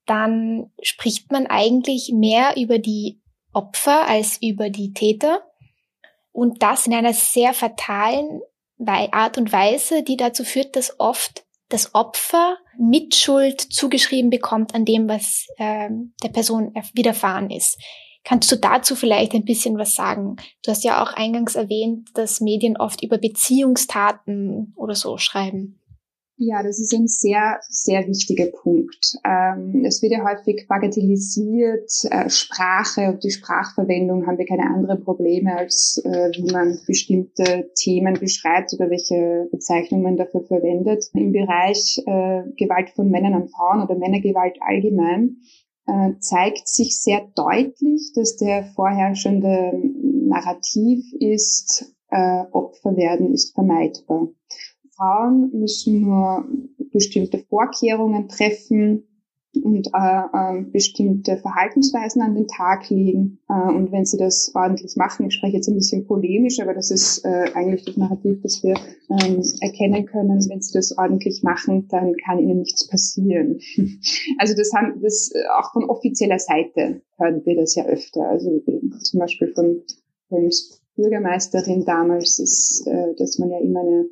dann 0.06 0.72
spricht 0.82 1.32
man 1.32 1.48
eigentlich 1.48 2.12
mehr 2.14 2.56
über 2.58 2.80
die 2.80 3.22
Opfer 3.54 4.08
als 4.08 4.42
über 4.42 4.70
die 4.70 4.94
Täter. 4.94 5.42
Und 6.34 6.62
das 6.64 6.86
in 6.86 6.94
einer 6.94 7.14
sehr 7.14 7.54
fatalen 7.54 8.42
Art 8.86 9.38
und 9.38 9.54
Weise, 9.54 10.04
die 10.04 10.18
dazu 10.18 10.44
führt, 10.44 10.76
dass 10.76 11.00
oft 11.00 11.46
das 11.74 11.96
Opfer 11.96 12.58
Mitschuld 12.78 13.60
zugeschrieben 13.60 14.30
bekommt 14.30 14.76
an 14.76 14.86
dem, 14.86 15.10
was 15.10 15.48
äh, 15.58 15.90
der 16.24 16.30
Person 16.30 16.74
widerfahren 16.94 17.50
ist. 17.50 17.80
Kannst 18.24 18.52
du 18.52 18.56
dazu 18.56 18.96
vielleicht 18.96 19.34
ein 19.34 19.44
bisschen 19.44 19.78
was 19.78 19.96
sagen? 19.96 20.38
Du 20.64 20.72
hast 20.72 20.84
ja 20.84 21.04
auch 21.04 21.12
eingangs 21.14 21.56
erwähnt, 21.56 22.10
dass 22.14 22.40
Medien 22.40 22.78
oft 22.78 23.04
über 23.04 23.18
Beziehungstaten 23.18 24.74
oder 24.78 24.96
so 24.96 25.18
schreiben. 25.18 25.80
Ja, 26.38 26.64
das 26.64 26.80
ist 26.80 26.94
ein 26.96 27.08
sehr, 27.08 27.60
sehr 27.70 28.08
wichtiger 28.08 28.48
Punkt. 28.48 29.18
Ähm, 29.24 29.86
es 29.86 30.02
wird 30.02 30.14
ja 30.14 30.24
häufig 30.24 30.66
bagatellisiert, 30.68 31.92
äh, 32.10 32.28
Sprache 32.28 33.12
und 33.12 33.24
die 33.24 33.30
Sprachverwendung 33.30 34.26
haben 34.26 34.40
wir 34.40 34.48
keine 34.48 34.66
anderen 34.66 35.04
Probleme, 35.04 35.56
als 35.56 36.02
äh, 36.04 36.32
wie 36.36 36.52
man 36.52 36.80
bestimmte 36.88 37.70
Themen 37.76 38.16
beschreibt 38.20 38.74
oder 38.74 38.90
welche 38.90 39.48
Bezeichnungen 39.52 40.04
man 40.04 40.18
dafür 40.18 40.42
verwendet. 40.42 41.06
Im 41.14 41.34
Bereich 41.34 42.02
äh, 42.08 42.44
Gewalt 42.58 42.90
von 42.96 43.12
Männern 43.12 43.36
an 43.36 43.50
Frauen 43.50 43.84
oder 43.84 43.96
Männergewalt 43.96 44.58
allgemein 44.60 45.38
äh, 45.86 46.14
zeigt 46.20 46.68
sich 46.68 47.00
sehr 47.00 47.28
deutlich, 47.36 48.12
dass 48.16 48.38
der 48.38 48.64
vorherrschende 48.74 49.72
Narrativ 50.28 51.06
ist, 51.20 51.94
äh, 52.10 52.44
Opfer 52.52 52.96
werden 52.96 53.34
ist 53.34 53.54
vermeidbar. 53.54 54.30
Frauen 54.96 55.52
müssen 55.54 56.02
nur 56.02 56.46
bestimmte 56.92 57.40
Vorkehrungen 57.40 58.28
treffen 58.28 59.08
und 59.62 59.88
äh, 59.94 60.24
äh, 60.34 60.64
bestimmte 60.64 61.38
Verhaltensweisen 61.38 62.22
an 62.22 62.34
den 62.34 62.48
Tag 62.48 62.90
legen. 62.90 63.40
Äh, 63.50 63.72
und 63.72 63.92
wenn 63.92 64.06
sie 64.06 64.18
das 64.18 64.52
ordentlich 64.56 64.96
machen, 64.96 65.28
ich 65.28 65.36
spreche 65.36 65.58
jetzt 65.58 65.68
ein 65.68 65.76
bisschen 65.76 66.08
polemisch, 66.08 66.60
aber 66.60 66.74
das 66.74 66.90
ist 66.90 67.24
äh, 67.24 67.52
eigentlich 67.54 67.86
das 67.86 67.98
Narrativ, 67.98 68.42
das 68.42 68.64
wir 68.64 68.74
ähm, 69.10 69.44
erkennen 69.62 70.06
können, 70.06 70.40
wenn 70.50 70.62
sie 70.62 70.74
das 70.74 70.98
ordentlich 70.98 71.44
machen, 71.44 71.88
dann 71.90 72.16
kann 72.26 72.40
ihnen 72.40 72.60
nichts 72.60 72.88
passieren. 72.88 73.60
also 74.40 74.56
das 74.56 74.74
haben 74.74 75.02
das 75.02 75.32
äh, 75.34 75.44
auch 75.60 75.72
von 75.72 75.84
offizieller 75.84 76.40
Seite 76.40 77.02
hören 77.18 77.42
wir 77.46 77.56
das 77.56 77.76
ja 77.76 77.86
öfter. 77.86 78.28
Also 78.28 78.62
zum 79.02 79.20
Beispiel 79.20 79.54
von 79.54 79.82
Kölns 80.30 80.82
Bürgermeisterin 80.96 81.86
damals 81.86 82.40
ist, 82.40 82.88
äh, 82.88 83.16
dass 83.18 83.40
man 83.40 83.50
ja 83.52 83.60
immer 83.60 83.82
eine 83.82 84.06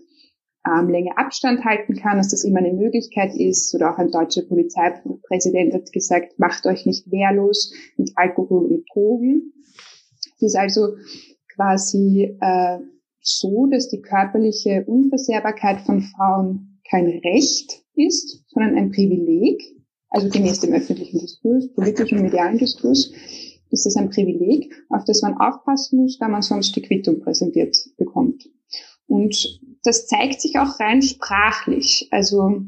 Armlänge 0.63 1.17
Abstand 1.17 1.65
halten 1.65 1.95
kann, 1.95 2.17
dass 2.17 2.29
das 2.29 2.43
immer 2.43 2.59
eine 2.59 2.73
Möglichkeit 2.73 3.35
ist. 3.35 3.73
Oder 3.73 3.93
auch 3.93 3.97
ein 3.97 4.11
deutscher 4.11 4.43
Polizeipräsident 4.43 5.73
hat 5.73 5.91
gesagt, 5.91 6.37
macht 6.37 6.65
euch 6.65 6.85
nicht 6.85 7.11
wehrlos 7.11 7.73
mit 7.97 8.11
Alkohol 8.15 8.65
und 8.65 8.85
Drogen. 8.93 9.53
Es 10.35 10.41
ist 10.41 10.55
also 10.55 10.95
quasi 11.55 12.37
äh, 12.39 12.79
so, 13.21 13.67
dass 13.67 13.89
die 13.89 14.01
körperliche 14.01 14.83
Unversehrbarkeit 14.85 15.81
von 15.81 16.01
Frauen 16.01 16.79
kein 16.89 17.07
Recht 17.07 17.83
ist, 17.95 18.43
sondern 18.49 18.75
ein 18.75 18.91
Privileg. 18.91 19.61
Also 20.09 20.29
gemäß 20.29 20.59
dem 20.59 20.73
öffentlichen 20.73 21.19
Diskurs, 21.19 21.71
politischen 21.73 22.17
und 22.17 22.25
medialen 22.25 22.57
Diskurs 22.57 23.11
ist 23.69 23.85
das 23.85 23.95
ein 23.95 24.09
Privileg, 24.09 24.73
auf 24.89 25.05
das 25.05 25.21
man 25.21 25.37
aufpassen 25.37 26.01
muss, 26.01 26.17
da 26.17 26.27
man 26.27 26.41
sonst 26.41 26.75
die 26.75 26.81
Quittung 26.81 27.21
präsentiert 27.21 27.77
bekommt. 27.97 28.49
Und 29.11 29.59
das 29.83 30.07
zeigt 30.07 30.39
sich 30.39 30.57
auch 30.57 30.79
rein 30.79 31.01
sprachlich. 31.01 32.07
Also 32.11 32.61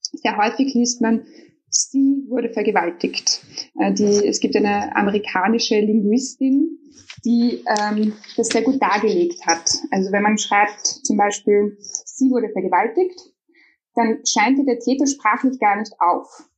sehr 0.00 0.38
häufig 0.38 0.72
liest 0.72 1.02
man, 1.02 1.26
sie 1.68 2.24
wurde 2.26 2.48
vergewaltigt. 2.48 3.42
Äh, 3.78 3.92
die, 3.92 4.26
es 4.26 4.40
gibt 4.40 4.56
eine 4.56 4.96
amerikanische 4.96 5.78
Linguistin, 5.78 6.78
die 7.22 7.62
ähm, 7.66 8.14
das 8.38 8.48
sehr 8.48 8.62
gut 8.62 8.80
dargelegt 8.80 9.46
hat. 9.46 9.70
Also 9.90 10.10
wenn 10.10 10.22
man 10.22 10.38
schreibt 10.38 10.86
zum 10.86 11.18
Beispiel, 11.18 11.76
sie 11.80 12.30
wurde 12.30 12.48
vergewaltigt, 12.48 13.20
dann 13.94 14.20
scheint 14.24 14.66
der 14.66 14.78
Täter 14.78 15.06
sprachlich 15.06 15.60
gar 15.60 15.76
nicht 15.76 15.92
auf. 15.98 16.48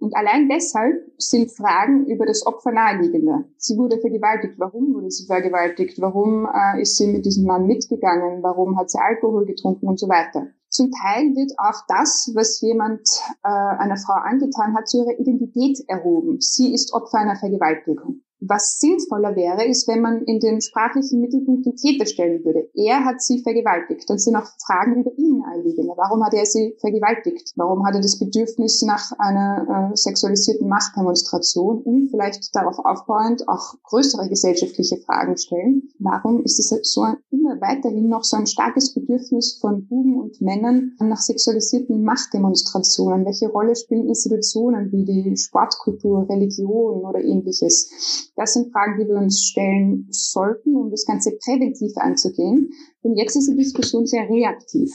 Und 0.00 0.16
allein 0.16 0.48
deshalb 0.48 1.12
sind 1.18 1.52
Fragen 1.52 2.06
über 2.06 2.24
das 2.24 2.46
Opfer 2.46 2.72
naheliegender. 2.72 3.44
Sie 3.58 3.76
wurde 3.76 4.00
vergewaltigt. 4.00 4.54
Warum 4.58 4.94
wurde 4.94 5.10
sie 5.10 5.26
vergewaltigt? 5.26 6.00
Warum 6.00 6.46
äh, 6.46 6.80
ist 6.80 6.96
sie 6.96 7.06
mit 7.06 7.26
diesem 7.26 7.44
Mann 7.44 7.66
mitgegangen? 7.66 8.42
Warum 8.42 8.78
hat 8.78 8.90
sie 8.90 8.98
Alkohol 8.98 9.44
getrunken 9.44 9.86
und 9.86 10.00
so 10.00 10.08
weiter? 10.08 10.46
Zum 10.70 10.90
Teil 10.90 11.34
wird 11.36 11.52
auch 11.58 11.82
das, 11.86 12.32
was 12.34 12.62
jemand 12.62 13.02
äh, 13.44 13.48
einer 13.48 13.98
Frau 13.98 14.14
angetan 14.14 14.74
hat, 14.74 14.88
zu 14.88 15.02
ihrer 15.04 15.18
Identität 15.18 15.80
erhoben. 15.86 16.40
Sie 16.40 16.72
ist 16.72 16.94
Opfer 16.94 17.18
einer 17.18 17.36
Vergewaltigung. 17.36 18.22
Was 18.40 18.78
sinnvoller 18.80 19.36
wäre, 19.36 19.66
ist, 19.66 19.86
wenn 19.86 20.00
man 20.00 20.22
in 20.22 20.40
den 20.40 20.62
sprachlichen 20.62 21.20
Mittelpunkt 21.20 21.66
den 21.66 21.76
Täter 21.76 22.06
stellen 22.06 22.42
würde. 22.44 22.70
Er 22.74 23.04
hat 23.04 23.20
sie 23.20 23.42
vergewaltigt. 23.42 24.08
Dann 24.08 24.18
sind 24.18 24.34
auch 24.34 24.48
Fragen 24.64 25.00
über 25.00 25.12
ihn 25.18 25.42
einliegender. 25.44 25.94
Warum 25.96 26.24
hat 26.24 26.32
er 26.32 26.46
sie 26.46 26.74
vergewaltigt? 26.80 27.52
Warum 27.56 27.86
hat 27.86 27.94
er 27.94 28.00
das 28.00 28.18
Bedürfnis 28.18 28.80
nach 28.82 29.12
einer 29.18 29.90
äh, 29.92 29.96
sexualisierten 29.96 30.68
Machtdemonstration? 30.68 31.82
Und 31.82 32.08
vielleicht 32.10 32.54
darauf 32.56 32.78
aufbauend 32.78 33.46
auch 33.46 33.74
größere 33.82 34.28
gesellschaftliche 34.28 34.96
Fragen 34.96 35.36
stellen. 35.36 35.90
Warum 35.98 36.42
ist 36.42 36.58
es 36.58 36.70
so 36.90 37.02
ein, 37.02 37.18
immer 37.30 37.60
weiterhin 37.60 38.08
noch 38.08 38.24
so 38.24 38.38
ein 38.38 38.46
starkes 38.46 38.94
Bedürfnis 38.94 39.58
von 39.60 39.86
Buben 39.86 40.18
und 40.18 40.40
Männern 40.40 40.92
nach 40.98 41.20
sexualisierten 41.20 42.02
Machtdemonstrationen? 42.04 43.26
Welche 43.26 43.48
Rolle 43.48 43.76
spielen 43.76 44.08
Institutionen 44.08 44.90
wie 44.92 45.04
die 45.04 45.36
Sportkultur, 45.36 46.26
Religion 46.28 47.04
oder 47.04 47.20
ähnliches? 47.20 48.29
Das 48.40 48.54
sind 48.54 48.72
Fragen, 48.72 48.98
die 48.98 49.06
wir 49.06 49.16
uns 49.16 49.42
stellen 49.42 50.06
sollten, 50.08 50.74
um 50.74 50.90
das 50.90 51.04
Ganze 51.04 51.32
präventiv 51.44 51.92
anzugehen. 51.98 52.70
Denn 53.04 53.14
jetzt 53.14 53.36
ist 53.36 53.50
die 53.50 53.56
Diskussion 53.56 54.06
sehr 54.06 54.30
reaktiv. 54.30 54.90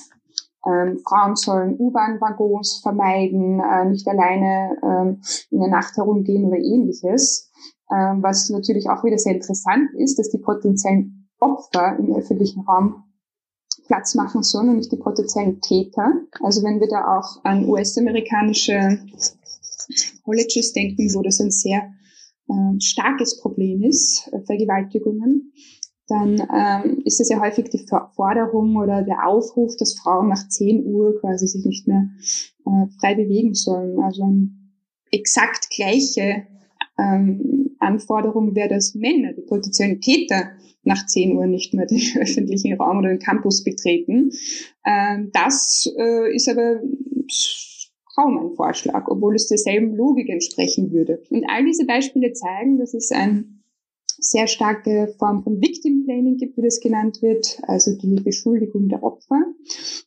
Ähm, 0.66 0.98
Frauen 1.08 1.36
sollen 1.36 1.76
U-Bahn-Waggons 1.78 2.80
vermeiden, 2.82 3.60
äh, 3.60 3.86
nicht 3.86 4.08
alleine 4.08 4.76
ähm, 4.82 5.22
in 5.52 5.60
der 5.60 5.70
Nacht 5.70 5.96
herumgehen 5.96 6.46
oder 6.46 6.58
ähnliches. 6.58 7.52
Ähm, 7.96 8.24
was 8.24 8.50
natürlich 8.50 8.90
auch 8.90 9.04
wieder 9.04 9.20
sehr 9.20 9.36
interessant 9.36 9.92
ist, 9.94 10.18
dass 10.18 10.32
die 10.32 10.40
potenziellen 10.40 11.30
Opfer 11.40 11.98
im 12.00 12.16
öffentlichen 12.16 12.62
Raum 12.62 13.04
Platz 13.86 14.16
machen 14.16 14.42
sollen 14.42 14.70
und 14.70 14.78
nicht 14.78 14.92
die 14.92 14.98
potenziellen 14.98 15.62
Täter. 15.62 16.14
Also 16.42 16.64
wenn 16.64 16.80
wir 16.80 16.88
da 16.88 17.20
auch 17.20 17.44
an 17.44 17.70
US-amerikanische 17.70 19.06
Colleges 20.24 20.74
denken, 20.74 21.14
wo 21.14 21.22
das 21.22 21.40
ein 21.40 21.52
sehr 21.52 21.92
äh, 22.48 22.80
starkes 22.80 23.40
Problem 23.40 23.84
ist, 23.84 24.30
äh, 24.32 24.42
Vergewaltigungen, 24.42 25.54
dann 26.08 26.40
ähm, 26.54 27.02
ist 27.04 27.20
es 27.20 27.30
ja 27.30 27.40
häufig 27.40 27.70
die 27.70 27.84
Forderung 28.16 28.76
oder 28.76 29.02
der 29.02 29.28
Aufruf, 29.28 29.76
dass 29.78 29.98
Frauen 29.98 30.30
nach 30.30 30.48
10 30.48 30.86
Uhr 30.86 31.20
quasi 31.20 31.48
sich 31.48 31.66
nicht 31.66 31.88
mehr 31.88 32.10
äh, 32.66 32.86
frei 33.00 33.16
bewegen 33.16 33.56
sollen. 33.56 34.00
Also 34.00 34.24
exakt 35.12 35.70
gleiche 35.72 36.46
ähm, 37.00 37.76
Anforderung 37.80 38.56
wäre, 38.56 38.70
dass 38.70 38.94
Männer, 38.94 39.34
die 39.34 39.42
potenziellen 39.42 40.00
Täter, 40.00 40.52
nach 40.84 41.06
10 41.08 41.36
Uhr 41.36 41.48
nicht 41.48 41.74
mehr 41.74 41.88
den 41.88 42.02
öffentlichen 42.20 42.74
Raum 42.76 43.00
oder 43.00 43.10
den 43.10 43.20
Campus 43.20 43.64
betreten. 43.64 44.30
Ähm, 44.86 45.32
das 45.34 45.92
äh, 45.98 46.36
ist 46.36 46.48
aber 46.48 46.82
kaum 48.16 48.38
ein 48.38 48.56
Vorschlag, 48.56 49.08
obwohl 49.08 49.36
es 49.36 49.48
derselben 49.48 49.96
Logik 49.96 50.30
entsprechen 50.30 50.92
würde. 50.92 51.22
Und 51.30 51.46
all 51.50 51.66
diese 51.66 51.86
Beispiele 51.86 52.34
zeigen, 52.34 52.78
dass 52.78 52.94
es 52.94 53.12
eine 53.12 53.46
sehr 54.36 54.48
starke 54.48 55.16
Form 55.18 55.44
von 55.44 55.62
Victim 55.62 56.04
Blaming 56.04 56.36
gibt, 56.36 56.58
wie 56.58 56.62
das 56.62 56.82
genannt 56.82 57.22
wird, 57.22 57.58
also 57.68 57.96
die 57.96 58.22
Beschuldigung 58.22 58.90
der 58.90 59.02
Opfer. 59.02 59.42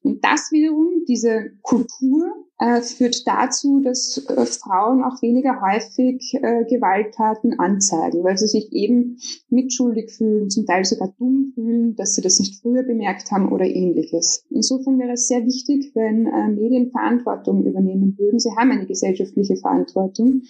Und 0.02 0.22
das 0.22 0.52
wiederum, 0.52 1.04
diese 1.08 1.52
Kultur, 1.62 2.34
äh, 2.58 2.82
führt 2.82 3.26
dazu, 3.26 3.80
dass 3.80 4.18
äh, 4.28 4.44
Frauen 4.44 5.02
auch 5.02 5.22
weniger 5.22 5.62
häufig 5.62 6.34
äh, 6.34 6.64
Gewalttaten 6.68 7.58
anzeigen, 7.58 8.22
weil 8.22 8.36
sie 8.36 8.48
sich 8.48 8.70
eben 8.72 9.16
mitschuldig 9.48 10.10
fühlen, 10.10 10.50
zum 10.50 10.66
Teil 10.66 10.84
sogar 10.84 11.14
dumm 11.18 11.52
fühlen, 11.54 11.96
dass 11.96 12.14
sie 12.14 12.20
das 12.20 12.38
nicht 12.38 12.60
früher 12.60 12.82
bemerkt 12.82 13.30
haben 13.30 13.50
oder 13.50 13.64
ähnliches. 13.64 14.44
Insofern 14.50 14.98
wäre 14.98 15.12
es 15.12 15.28
sehr 15.28 15.46
wichtig, 15.46 15.92
wenn 15.94 16.26
äh, 16.26 16.48
Medien 16.48 16.90
Verantwortung 16.90 17.64
übernehmen 17.64 18.14
würden. 18.18 18.40
Sie 18.40 18.50
haben 18.58 18.72
eine 18.72 18.86
gesellschaftliche 18.86 19.56
Verantwortung 19.56 20.42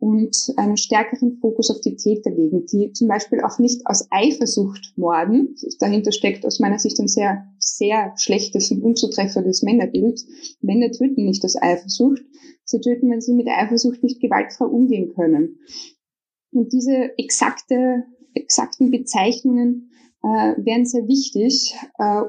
und 0.00 0.34
einen 0.56 0.78
stärkeren 0.78 1.38
Fokus 1.40 1.70
auf 1.70 1.82
die 1.82 1.94
Täter 1.94 2.30
legen, 2.30 2.64
die 2.64 2.90
zum 2.92 3.06
Beispiel 3.06 3.42
auch 3.42 3.58
nicht 3.58 3.86
aus 3.86 4.08
Eifersucht 4.10 4.94
morden. 4.96 5.54
Dahinter 5.78 6.10
steckt 6.10 6.46
aus 6.46 6.58
meiner 6.58 6.78
Sicht 6.78 6.98
ein 6.98 7.06
sehr, 7.06 7.46
sehr 7.58 8.14
schlechtes 8.16 8.70
und 8.70 8.82
unzutreffendes 8.82 9.62
Männerbild. 9.62 10.20
Männer 10.62 10.90
töten 10.90 11.26
nicht 11.26 11.44
aus 11.44 11.54
Eifersucht. 11.60 12.22
Sie 12.64 12.80
töten, 12.80 13.10
wenn 13.10 13.20
sie 13.20 13.34
mit 13.34 13.46
Eifersucht 13.46 14.02
nicht 14.02 14.20
gewaltfrei 14.20 14.64
umgehen 14.64 15.12
können. 15.14 15.58
Und 16.50 16.72
diese 16.72 17.16
exakte, 17.18 18.04
exakten 18.32 18.90
Bezeichnungen 18.90 19.90
äh, 20.22 20.54
wären 20.56 20.86
sehr 20.86 21.06
wichtig, 21.08 21.76
äh, 21.98 22.22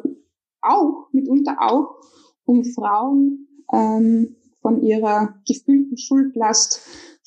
auch, 0.62 1.08
mitunter 1.14 1.58
auch, 1.62 1.96
um 2.44 2.66
Frauen 2.66 3.48
ähm, 3.74 4.36
von 4.62 4.82
ihrer 4.84 5.36
gefühlten 5.48 5.98
Schuldlast 5.98 6.82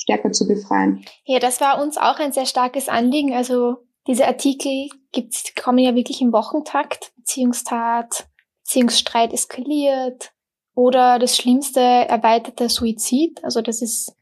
stärker 0.05 0.33
zu 0.33 0.47
befreien. 0.47 1.05
Ja, 1.25 1.39
das 1.39 1.61
war 1.61 1.83
uns 1.83 1.97
auch 1.97 2.19
ein 2.19 2.33
sehr 2.33 2.47
starkes 2.47 2.89
Anliegen. 2.89 3.33
Also 3.35 3.79
diese 4.07 4.27
Artikel 4.27 4.89
gibt's, 5.13 5.55
kommen 5.61 5.79
ja 5.79 5.95
wirklich 5.95 6.21
im 6.21 6.33
Wochentakt. 6.33 7.13
Beziehungstat, 7.17 8.27
Beziehungsstreit 8.63 9.33
eskaliert 9.33 10.33
oder 10.75 11.19
das 11.19 11.37
Schlimmste, 11.37 11.81
erweiterter 11.81 12.69
Suizid. 12.69 13.43
Also 13.43 13.63
das 13.63 13.81
ist, 13.81 14.15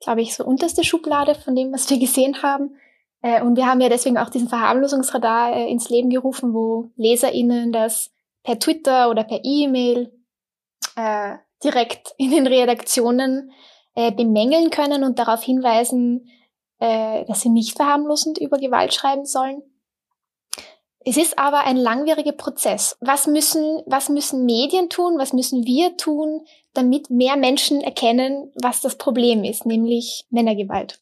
glaube 0.00 0.22
ich, 0.22 0.34
so 0.34 0.44
unterste 0.44 0.84
Schublade 0.84 1.34
von 1.34 1.56
dem, 1.56 1.72
was 1.72 1.90
wir 1.90 1.98
gesehen 2.00 2.42
haben. 2.42 2.76
Äh, 3.22 3.42
und 3.42 3.56
wir 3.56 3.66
haben 3.66 3.80
ja 3.80 3.88
deswegen 3.88 4.18
auch 4.18 4.30
diesen 4.30 4.48
Verharmlosungsradar 4.48 5.56
äh, 5.56 5.70
ins 5.70 5.88
Leben 5.88 6.10
gerufen, 6.10 6.54
wo 6.54 6.90
LeserInnen 6.96 7.72
das 7.72 8.12
per 8.44 8.60
Twitter 8.60 9.10
oder 9.10 9.24
per 9.24 9.40
E-Mail 9.42 10.12
äh, 10.94 11.36
direkt 11.64 12.14
in 12.16 12.30
den 12.30 12.46
Redaktionen 12.46 13.50
äh, 13.96 14.12
bemängeln 14.12 14.70
können 14.70 15.02
und 15.02 15.18
darauf 15.18 15.42
hinweisen, 15.42 16.28
äh, 16.78 17.24
dass 17.24 17.40
sie 17.40 17.48
nicht 17.48 17.76
verharmlosend 17.76 18.38
über 18.38 18.58
Gewalt 18.58 18.94
schreiben 18.94 19.24
sollen. 19.24 19.62
Es 21.08 21.16
ist 21.16 21.38
aber 21.38 21.60
ein 21.60 21.76
langwieriger 21.76 22.32
Prozess. 22.32 22.96
Was 23.00 23.26
müssen, 23.26 23.82
was 23.86 24.08
müssen 24.08 24.44
Medien 24.44 24.90
tun? 24.90 25.18
Was 25.18 25.32
müssen 25.32 25.64
wir 25.64 25.96
tun, 25.96 26.44
damit 26.74 27.10
mehr 27.10 27.36
Menschen 27.36 27.80
erkennen, 27.80 28.52
was 28.56 28.80
das 28.80 28.98
Problem 28.98 29.44
ist, 29.44 29.66
nämlich 29.66 30.26
Männergewalt? 30.30 31.00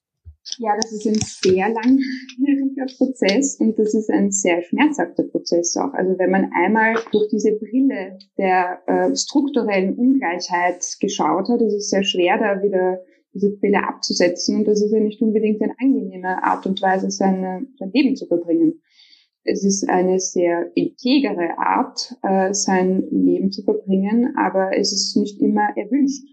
Ja, 0.59 0.77
das 0.77 0.93
ist 0.93 1.07
ein 1.07 1.15
sehr 1.15 1.69
langwieriger 1.71 2.87
Prozess 2.99 3.57
und 3.59 3.79
das 3.79 3.95
ist 3.95 4.11
ein 4.11 4.31
sehr 4.31 4.63
schmerzhafter 4.63 5.23
Prozess 5.25 5.77
auch. 5.77 5.95
Also 5.95 6.19
wenn 6.19 6.31
man 6.31 6.51
einmal 6.55 6.97
durch 7.13 7.29
diese 7.29 7.53
Brille 7.53 8.19
der 8.37 8.79
äh, 8.87 9.17
strukturellen 9.17 9.95
Ungleichheit 9.97 10.85
geschaut 11.01 11.49
hat, 11.49 11.63
ist 11.63 11.75
es 11.75 11.89
sehr 11.89 12.05
schwer, 12.05 12.39
da 12.39 12.63
wieder 12.63 13.01
diese 13.33 13.57
Brille 13.57 13.89
abzusetzen 13.89 14.59
und 14.59 14.69
das 14.69 14.83
ist 14.83 14.93
ja 14.93 15.01
nicht 15.01 15.21
unbedingt 15.23 15.63
eine 15.63 15.75
angenehme 15.81 16.45
Art 16.45 16.67
und 16.67 16.81
Weise, 16.83 17.11
sein, 17.11 17.69
sein 17.79 17.91
Leben 17.93 18.15
zu 18.15 18.27
verbringen. 18.27 18.83
Es 19.45 19.65
ist 19.65 19.89
eine 19.89 20.21
sehr 20.21 20.71
integere 20.75 21.59
Art, 21.59 22.17
äh, 22.23 22.53
sein 22.53 23.03
Leben 23.11 23.51
zu 23.51 23.63
verbringen, 23.63 24.35
aber 24.37 24.77
es 24.77 24.93
ist 24.93 25.17
nicht 25.17 25.41
immer 25.41 25.69
erwünscht 25.75 26.25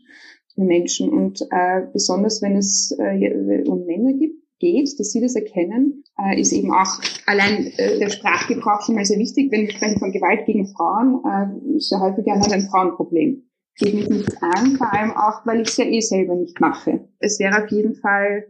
für 0.61 0.67
Menschen. 0.67 1.09
Und 1.09 1.41
äh, 1.49 1.81
besonders 1.91 2.41
wenn 2.41 2.55
es 2.55 2.95
äh, 2.97 3.63
um 3.67 3.85
Männer 3.85 4.13
gibt, 4.13 4.41
geht, 4.59 4.99
dass 4.99 5.11
sie 5.11 5.21
das 5.21 5.35
erkennen, 5.35 6.03
äh, 6.17 6.39
ist 6.39 6.53
eben 6.53 6.71
auch 6.71 7.01
allein 7.25 7.71
äh, 7.77 7.97
der 7.99 8.09
Sprachgebrauch 8.09 8.85
schon 8.85 8.95
mal 8.95 9.05
sehr 9.05 9.17
wichtig. 9.17 9.51
Wenn 9.51 9.61
wir 9.61 9.71
sprechen 9.71 9.99
von 9.99 10.11
Gewalt 10.11 10.45
gegen 10.45 10.67
Frauen, 10.67 11.21
äh, 11.25 11.77
ist 11.77 11.91
ja 11.91 11.99
häufig 11.99 12.25
ein 12.27 12.61
Frauenproblem. 12.69 13.43
Geht 13.77 13.95
mich 13.95 14.09
nichts 14.09 14.35
an, 14.41 14.75
vor 14.77 14.93
allem 14.93 15.11
auch, 15.11 15.45
weil 15.45 15.61
ich 15.61 15.69
es 15.69 15.77
ja 15.77 15.85
eh 15.85 16.01
selber 16.01 16.35
nicht 16.35 16.59
mache. 16.59 17.07
Es 17.19 17.39
wäre 17.39 17.63
auf 17.63 17.71
jeden 17.71 17.95
Fall 17.95 18.45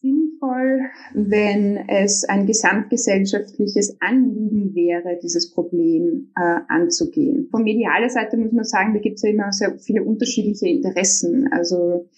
sinnvoll, 0.00 0.80
wenn 1.14 1.88
es 1.88 2.24
ein 2.24 2.46
gesamtgesellschaftliches 2.46 3.96
Anliegen 4.00 4.74
wäre, 4.74 5.18
dieses 5.22 5.52
Problem 5.52 6.32
äh, 6.36 6.60
anzugehen. 6.68 7.48
Von 7.50 7.64
medialer 7.64 8.10
Seite 8.10 8.36
muss 8.36 8.52
man 8.52 8.64
sagen, 8.64 8.94
da 8.94 9.00
gibt 9.00 9.16
es 9.16 9.22
ja 9.22 9.30
immer 9.30 9.52
sehr 9.52 9.76
viele 9.78 10.04
unterschiedliche 10.04 10.68
Interessen. 10.68 11.48
Also 11.52 12.08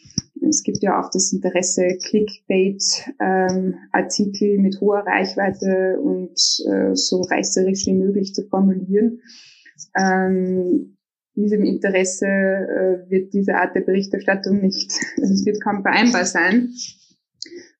es 0.49 0.63
gibt 0.63 0.83
ja 0.83 1.01
auch 1.01 1.11
das 1.11 1.33
Interesse, 1.33 1.99
Clickbait-Artikel 2.03 4.49
ähm, 4.49 4.63
mit 4.63 4.81
hoher 4.81 5.05
Reichweite 5.07 6.01
und 6.01 6.39
äh, 6.67 6.95
so 6.95 7.23
reißerisch 7.23 7.87
wie 7.87 7.95
möglich 7.95 8.35
zu 8.35 8.47
formulieren. 8.49 9.21
Ähm, 9.99 10.97
diesem 11.35 11.65
Interesse 11.65 12.27
äh, 12.27 13.11
wird 13.11 13.33
diese 13.33 13.55
Art 13.55 13.75
der 13.75 13.81
Berichterstattung 13.83 14.61
nicht, 14.61 14.93
also 15.21 15.35
es 15.35 15.47
wird 15.47 15.63
kaum 15.63 15.83
vereinbar 15.83 16.25
sein. 16.25 16.71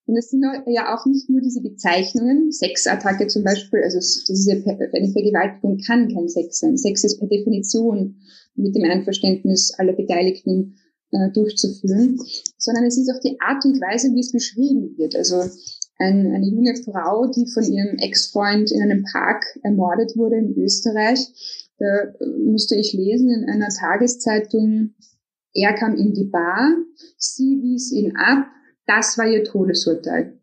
Und 0.05 0.17
es 0.17 0.29
sind 0.29 0.43
ja 0.67 0.93
auch 0.93 1.05
nicht 1.05 1.29
nur 1.29 1.39
diese 1.39 1.61
Bezeichnungen, 1.61 2.51
Sexattacke 2.51 3.27
zum 3.27 3.43
Beispiel, 3.43 3.81
also 3.83 3.97
das 3.97 4.27
ist 4.27 4.47
ja, 4.47 4.55
eine 4.55 5.11
Vergewaltigung 5.11 5.77
kann 5.77 6.13
kein 6.13 6.27
Sex 6.27 6.59
sein. 6.59 6.77
Sex 6.77 7.05
ist 7.05 7.19
per 7.19 7.27
Definition 7.27 8.17
mit 8.55 8.75
dem 8.75 8.83
Einverständnis 8.83 9.73
aller 9.77 9.93
Beteiligten 9.93 10.75
äh, 11.11 11.31
durchzuführen, 11.31 12.19
sondern 12.57 12.83
es 12.83 12.97
ist 12.97 13.09
auch 13.09 13.19
die 13.21 13.37
Art 13.39 13.63
und 13.65 13.79
Weise, 13.79 14.13
wie 14.13 14.19
es 14.19 14.31
beschrieben 14.31 14.97
wird. 14.97 15.15
Also 15.15 15.37
ein, 15.99 16.33
eine 16.33 16.49
junge 16.49 16.75
Frau, 16.83 17.27
die 17.27 17.47
von 17.47 17.63
ihrem 17.63 17.97
Ex-Freund 17.97 18.71
in 18.71 18.81
einem 18.81 19.03
Park 19.03 19.45
ermordet 19.63 20.17
wurde 20.17 20.37
in 20.37 20.57
Österreich, 20.57 21.19
da 21.77 22.13
musste 22.43 22.75
ich 22.75 22.93
lesen 22.93 23.29
in 23.29 23.49
einer 23.49 23.69
Tageszeitung, 23.69 24.95
er 25.53 25.73
kam 25.73 25.95
in 25.95 26.13
die 26.13 26.25
Bar, 26.25 26.75
sie 27.17 27.61
wies 27.61 27.91
ihn 27.91 28.15
ab, 28.15 28.47
das 28.85 29.17
war 29.17 29.27
ihr 29.27 29.43
Todesurteil. 29.43 30.39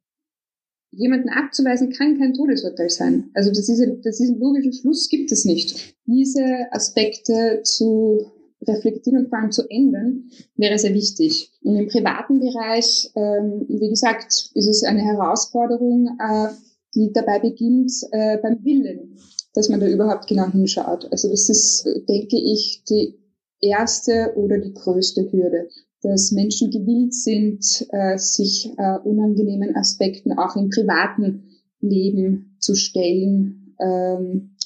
Jemanden 0.92 1.28
abzuweisen 1.28 1.92
kann 1.92 2.18
kein 2.18 2.34
Todesurteil 2.34 2.90
sein. 2.90 3.30
Also 3.34 3.50
das 3.50 3.68
ist, 3.68 3.80
das 4.04 4.20
ist 4.20 4.30
ein 4.30 4.40
logischer 4.40 4.72
Schluss 4.72 5.08
gibt 5.08 5.30
es 5.30 5.44
nicht. 5.44 5.94
Diese 6.06 6.42
Aspekte 6.72 7.60
zu 7.62 8.26
reflektieren 8.66 9.24
und 9.24 9.28
vor 9.30 9.38
allem 9.38 9.52
zu 9.52 9.68
ändern, 9.68 10.30
wäre 10.56 10.78
sehr 10.78 10.94
wichtig. 10.94 11.52
Und 11.62 11.76
im 11.76 11.88
privaten 11.88 12.40
Bereich, 12.40 13.10
ähm, 13.14 13.66
wie 13.68 13.88
gesagt, 13.88 14.50
ist 14.54 14.68
es 14.68 14.82
eine 14.82 15.00
Herausforderung, 15.00 16.18
äh, 16.18 16.48
die 16.94 17.12
dabei 17.12 17.38
beginnt 17.38 17.92
äh, 18.10 18.38
beim 18.38 18.64
Willen, 18.64 19.16
dass 19.54 19.68
man 19.68 19.80
da 19.80 19.86
überhaupt 19.86 20.26
genau 20.26 20.50
hinschaut. 20.50 21.10
Also 21.10 21.28
das 21.30 21.48
ist, 21.48 21.84
denke 22.08 22.36
ich, 22.36 22.84
die 22.88 23.18
erste 23.60 24.32
oder 24.36 24.58
die 24.58 24.74
größte 24.74 25.30
Hürde 25.30 25.68
dass 26.02 26.32
Menschen 26.32 26.70
gewillt 26.70 27.14
sind, 27.14 27.86
äh, 27.90 28.16
sich 28.16 28.70
äh, 28.78 28.98
unangenehmen 29.04 29.76
Aspekten 29.76 30.38
auch 30.38 30.56
im 30.56 30.70
privaten 30.70 31.50
Leben 31.80 32.56
zu 32.58 32.74
stellen, 32.74 33.76
ähm, 33.80 34.56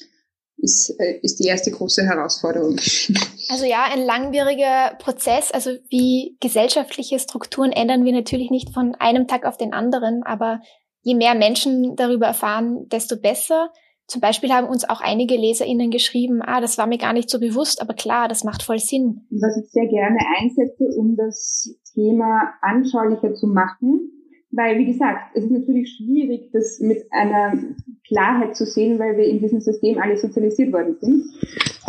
ist, 0.57 0.89
äh, 0.99 1.19
ist 1.21 1.39
die 1.39 1.47
erste 1.47 1.71
große 1.71 2.03
Herausforderung. 2.03 2.77
Also 3.47 3.65
ja, 3.65 3.83
ein 3.93 4.03
langwieriger 4.03 4.95
Prozess. 4.97 5.51
Also 5.51 5.69
wie 5.89 6.35
gesellschaftliche 6.39 7.19
Strukturen 7.19 7.71
ändern 7.71 8.03
wir 8.03 8.11
natürlich 8.11 8.49
nicht 8.49 8.71
von 8.71 8.95
einem 8.95 9.27
Tag 9.27 9.45
auf 9.45 9.57
den 9.57 9.71
anderen, 9.71 10.23
aber 10.23 10.61
je 11.03 11.13
mehr 11.13 11.35
Menschen 11.35 11.95
darüber 11.95 12.25
erfahren, 12.25 12.87
desto 12.89 13.17
besser. 13.17 13.69
Zum 14.07 14.21
Beispiel 14.21 14.51
haben 14.51 14.67
uns 14.67 14.87
auch 14.87 15.01
einige 15.01 15.35
LeserInnen 15.35 15.89
geschrieben, 15.89 16.41
ah, 16.43 16.61
das 16.61 16.77
war 16.77 16.85
mir 16.85 16.99
gar 16.99 17.13
nicht 17.13 17.29
so 17.29 17.39
bewusst, 17.39 17.81
aber 17.81 17.93
klar, 17.93 18.27
das 18.27 18.43
macht 18.43 18.61
voll 18.61 18.79
Sinn. 18.79 19.25
Was 19.31 19.57
ich 19.57 19.71
sehr 19.71 19.87
gerne 19.87 20.19
einsetze, 20.39 20.85
um 20.97 21.15
das 21.15 21.75
Thema 21.93 22.53
anschaulicher 22.61 23.33
zu 23.33 23.47
machen, 23.47 24.11
weil, 24.51 24.77
wie 24.77 24.85
gesagt, 24.85 25.35
es 25.35 25.43
ist 25.43 25.51
natürlich 25.51 25.97
schwierig, 25.97 26.51
das 26.53 26.79
mit 26.79 27.03
einer 27.11 27.53
Klarheit 28.07 28.55
zu 28.55 28.65
sehen, 28.65 28.99
weil 28.99 29.17
wir 29.17 29.25
in 29.25 29.39
diesem 29.39 29.59
System 29.59 29.97
alle 29.99 30.17
sozialisiert 30.17 30.71
worden 30.71 30.95
sind. 31.01 31.25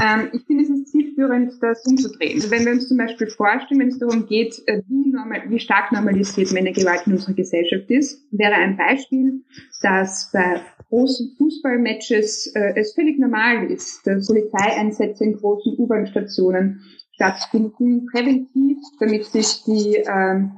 Ähm, 0.01 0.29
ich 0.33 0.45
finde 0.45 0.65
es 0.65 0.71
ist 0.71 0.89
zielführend, 0.89 1.53
das 1.61 1.85
umzudrehen. 1.87 2.35
Also 2.37 2.51
wenn 2.51 2.65
wir 2.65 2.73
uns 2.73 2.89
zum 2.89 2.99
Beispiel 2.99 3.29
vorstellen, 3.29 3.81
wenn 3.81 3.89
es 3.89 3.99
darum 3.99 4.27
geht, 4.27 4.63
äh, 4.67 4.83
wie, 4.89 5.11
normal, 5.11 5.43
wie 5.49 5.59
stark 5.59 5.93
normalisiert 5.93 6.53
Männergewalt 6.53 7.07
in 7.07 7.13
unserer 7.13 7.35
Gesellschaft 7.35 7.91
ist, 7.91 8.27
wäre 8.31 8.55
ein 8.55 8.77
Beispiel, 8.77 9.43
dass 9.83 10.31
bei 10.33 10.61
großen 10.89 11.35
Fußballmatches 11.39 12.53
äh, 12.55 12.75
es 12.77 12.95
völlig 12.95 13.19
normal 13.19 13.71
ist, 13.71 14.07
dass 14.07 14.27
Polizeieinsätze 14.27 15.25
in 15.25 15.37
großen 15.37 15.77
U-Bahn-Stationen 15.79 16.83
stattfinden, 17.13 18.07
präventiv, 18.13 18.79
damit 19.01 19.25
sich 19.25 19.65
die 19.65 19.97
ähm, 20.07 20.53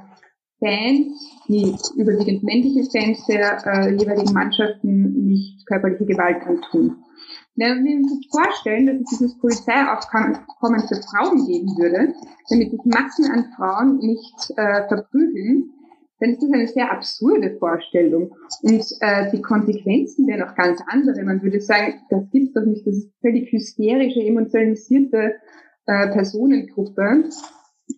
Fans, 0.58 1.40
die 1.46 1.76
überwiegend 1.96 2.42
männliche 2.42 2.90
Fans 2.90 3.24
der 3.26 3.64
äh, 3.64 3.90
jeweiligen 3.94 4.32
Mannschaften 4.32 5.26
nicht 5.28 5.64
körperliche 5.66 6.04
Gewalt 6.04 6.42
antun. 6.44 6.96
Wenn 7.58 7.84
wir 7.84 7.96
uns 7.96 8.26
vorstellen, 8.30 8.86
dass 8.86 9.00
es 9.00 9.18
dieses 9.18 9.38
Polizeiaufkommen 9.38 10.36
für 10.86 11.02
Frauen 11.10 11.44
geben 11.44 11.66
würde, 11.76 12.14
damit 12.48 12.70
sich 12.70 12.80
Massen 12.84 13.30
an 13.32 13.52
Frauen 13.56 13.98
nicht 13.98 14.52
äh, 14.56 14.86
verprügeln, 14.86 15.70
dann 16.20 16.30
ist 16.30 16.42
das 16.42 16.52
eine 16.52 16.68
sehr 16.68 16.92
absurde 16.92 17.56
Vorstellung. 17.58 18.32
Und 18.62 18.84
äh, 19.00 19.30
die 19.32 19.42
Konsequenzen 19.42 20.28
wären 20.28 20.48
auch 20.48 20.54
ganz 20.54 20.80
andere. 20.86 21.24
Man 21.24 21.42
würde 21.42 21.60
sagen, 21.60 21.94
das 22.10 22.30
gibt's 22.30 22.54
doch 22.54 22.64
nicht, 22.64 22.86
das 22.86 22.94
ist 22.94 23.10
völlig 23.20 23.50
hysterische, 23.50 24.20
emotionalisierte 24.20 25.34
äh, 25.86 26.08
Personengruppe. 26.12 27.24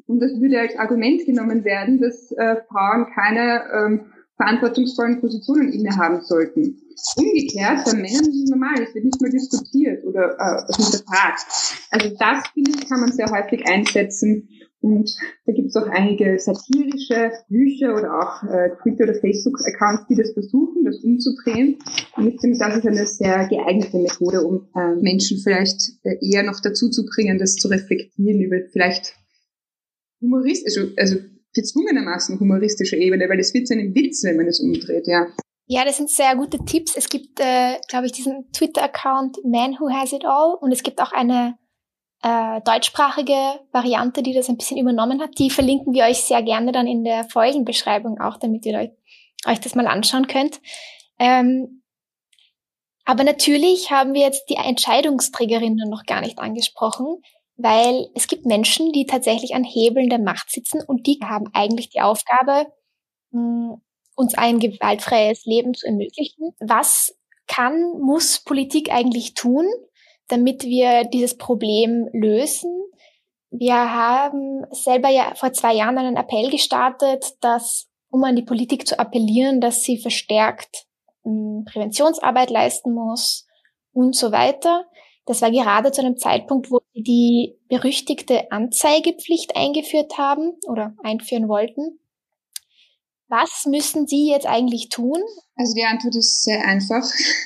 Und 0.07 0.21
das 0.21 0.41
würde 0.41 0.61
als 0.61 0.79
Argument 0.79 1.27
genommen 1.27 1.65
werden, 1.65 2.01
dass 2.01 2.33
äh, 2.33 2.57
Frauen 2.69 3.09
keine 3.15 3.63
ähm, 3.75 4.13
verantwortungsvollen 4.41 5.21
Positionen 5.21 5.73
innehaben 5.73 6.23
sollten. 6.23 6.81
Umgekehrt, 7.17 7.85
bei 7.85 7.95
Männern 7.95 8.29
ist 8.29 8.45
es 8.45 8.51
normal, 8.51 8.83
es 8.83 8.95
wird 8.95 9.05
nicht 9.05 9.21
mehr 9.21 9.31
diskutiert 9.31 10.05
oder 10.05 10.37
äh, 10.39 10.73
hinterfragt. 10.73 11.47
Also 11.91 12.17
das, 12.19 12.49
finde 12.55 12.71
ich, 12.71 12.89
kann 12.89 13.01
man 13.01 13.13
sehr 13.13 13.31
häufig 13.31 13.67
einsetzen, 13.67 14.49
und 14.83 15.15
da 15.45 15.53
gibt 15.53 15.69
es 15.69 15.77
auch 15.77 15.87
einige 15.89 16.39
satirische 16.39 17.33
Bücher 17.49 17.95
oder 17.95 18.19
auch 18.19 18.43
äh, 18.45 18.71
Twitter- 18.83 19.05
oder 19.05 19.15
Facebook-Accounts, 19.15 20.07
die 20.09 20.15
das 20.15 20.33
versuchen, 20.33 20.85
das 20.85 21.05
umzudrehen. 21.05 21.77
Und 22.17 22.29
ich 22.29 22.41
finde, 22.41 22.59
das 22.59 22.79
ist 22.79 22.87
eine 22.87 23.07
sehr 23.07 23.47
geeignete 23.49 23.99
Methode, 23.99 24.41
um 24.41 24.69
äh, 24.75 24.95
Menschen 24.97 25.39
vielleicht 25.43 25.83
äh, 26.03 26.17
eher 26.23 26.45
noch 26.45 26.61
dazu 26.61 26.89
zu 26.89 27.05
bringen, 27.05 27.39
das 27.39 27.57
zu 27.57 27.69
reflektieren 27.69 28.41
über 28.41 28.57
vielleicht 28.73 29.15
humoristisch, 30.23 30.79
also 30.97 31.17
gezwungenermaßen 31.55 32.39
humoristische 32.39 32.97
Ebene, 32.97 33.29
weil 33.29 33.41
es 33.41 33.53
wird 33.55 33.67
zu 33.67 33.75
einem 33.75 33.95
Witz, 33.95 34.23
wenn 34.25 34.37
man 34.37 34.47
es 34.47 34.61
umdreht, 34.61 35.07
ja. 35.07 35.27
Ja, 35.67 35.85
das 35.85 35.99
sind 35.99 36.11
sehr 36.11 36.35
gute 36.35 36.59
Tipps. 36.65 36.97
Es 36.97 37.09
gibt, 37.09 37.39
äh, 37.39 37.79
glaube 37.89 38.07
ich, 38.07 38.13
diesen 38.13 38.51
Twitter-Account 38.53 39.39
Man 39.45 39.77
Who 39.79 39.89
Has 39.91 40.13
It 40.13 40.25
All 40.25 40.55
und 40.61 40.73
es 40.73 40.83
gibt 40.83 41.01
auch 41.01 41.13
eine 41.13 41.57
äh, 42.23 42.61
deutschsprachige 42.63 43.61
Variante, 43.73 44.23
die 44.23 44.33
das 44.33 44.49
ein 44.49 44.57
bisschen 44.57 44.79
übernommen 44.79 45.21
hat. 45.21 45.39
Die 45.39 45.49
verlinken 45.49 45.95
wir 45.95 46.05
euch 46.05 46.23
sehr 46.23 46.43
gerne 46.43 46.73
dann 46.73 46.87
in 46.87 47.05
der 47.05 47.25
Folgenbeschreibung 47.25 48.21
auch, 48.21 48.37
damit 48.37 48.67
ihr 48.67 48.77
euch, 48.79 48.91
euch 49.47 49.61
das 49.61 49.75
mal 49.75 49.87
anschauen 49.87 50.27
könnt. 50.27 50.61
Ähm, 51.19 51.83
aber 53.05 53.25
natürlich 53.25 53.91
haben 53.91 54.15
wir 54.15 54.23
jetzt 54.23 54.51
die 54.51 54.57
Entscheidungsträgerinnen 54.57 55.89
noch 55.89 56.05
gar 56.05 56.21
nicht 56.21 56.39
angesprochen, 56.39 57.23
weil 57.63 58.09
es 58.15 58.27
gibt 58.27 58.47
Menschen, 58.47 58.93
die 58.93 59.07
tatsächlich 59.07 59.55
an 59.55 59.65
Hebeln 59.65 60.09
der 60.09 60.19
Macht 60.19 60.51
sitzen 60.51 60.83
und 60.87 61.07
die 61.07 61.19
haben 61.23 61.47
eigentlich 61.53 61.91
die 61.91 62.01
Aufgabe, 62.01 62.67
mh, 63.31 63.81
uns 64.17 64.35
ein 64.35 64.59
gewaltfreies 64.59 65.45
Leben 65.47 65.75
zu 65.75 65.87
ermöglichen. 65.87 66.53
Was 66.61 67.17
kann, 67.47 67.99
muss 68.01 68.41
Politik 68.41 68.93
eigentlich 68.93 69.35
tun, 69.35 69.67
damit 70.29 70.63
wir 70.65 71.05
dieses 71.05 71.37
Problem 71.37 72.09
lösen. 72.13 72.71
Wir 73.51 73.75
haben 73.75 74.65
selber 74.71 75.09
ja 75.09 75.35
vor 75.35 75.53
zwei 75.53 75.75
Jahren 75.75 75.99
einen 75.99 76.17
Appell 76.17 76.51
gestartet, 76.51 77.25
dass, 77.41 77.89
um 78.09 78.23
an 78.23 78.37
die 78.37 78.45
Politik 78.45 78.87
zu 78.87 78.99
appellieren, 78.99 79.61
dass 79.61 79.83
sie 79.83 79.99
verstärkt 79.99 80.87
hm, 81.25 81.65
Präventionsarbeit 81.71 82.51
leisten 82.51 82.95
muss 82.95 83.47
und 83.93 84.15
so 84.15 84.31
weiter. 84.31 84.87
Das 85.31 85.43
war 85.43 85.53
gerade 85.53 85.93
zu 85.93 86.01
einem 86.01 86.17
Zeitpunkt, 86.17 86.73
wo 86.73 86.81
sie 86.93 87.05
die 87.05 87.55
berüchtigte 87.69 88.51
Anzeigepflicht 88.51 89.55
eingeführt 89.55 90.19
haben 90.19 90.55
oder 90.67 90.97
einführen 91.05 91.47
wollten. 91.47 92.01
Was 93.29 93.65
müssen 93.65 94.09
Sie 94.09 94.29
jetzt 94.29 94.49
eigentlich 94.49 94.89
tun? 94.89 95.23
Also 95.55 95.75
die 95.75 95.85
Antwort 95.85 96.17
ist 96.17 96.43
sehr 96.43 96.67
einfach. 96.67 97.05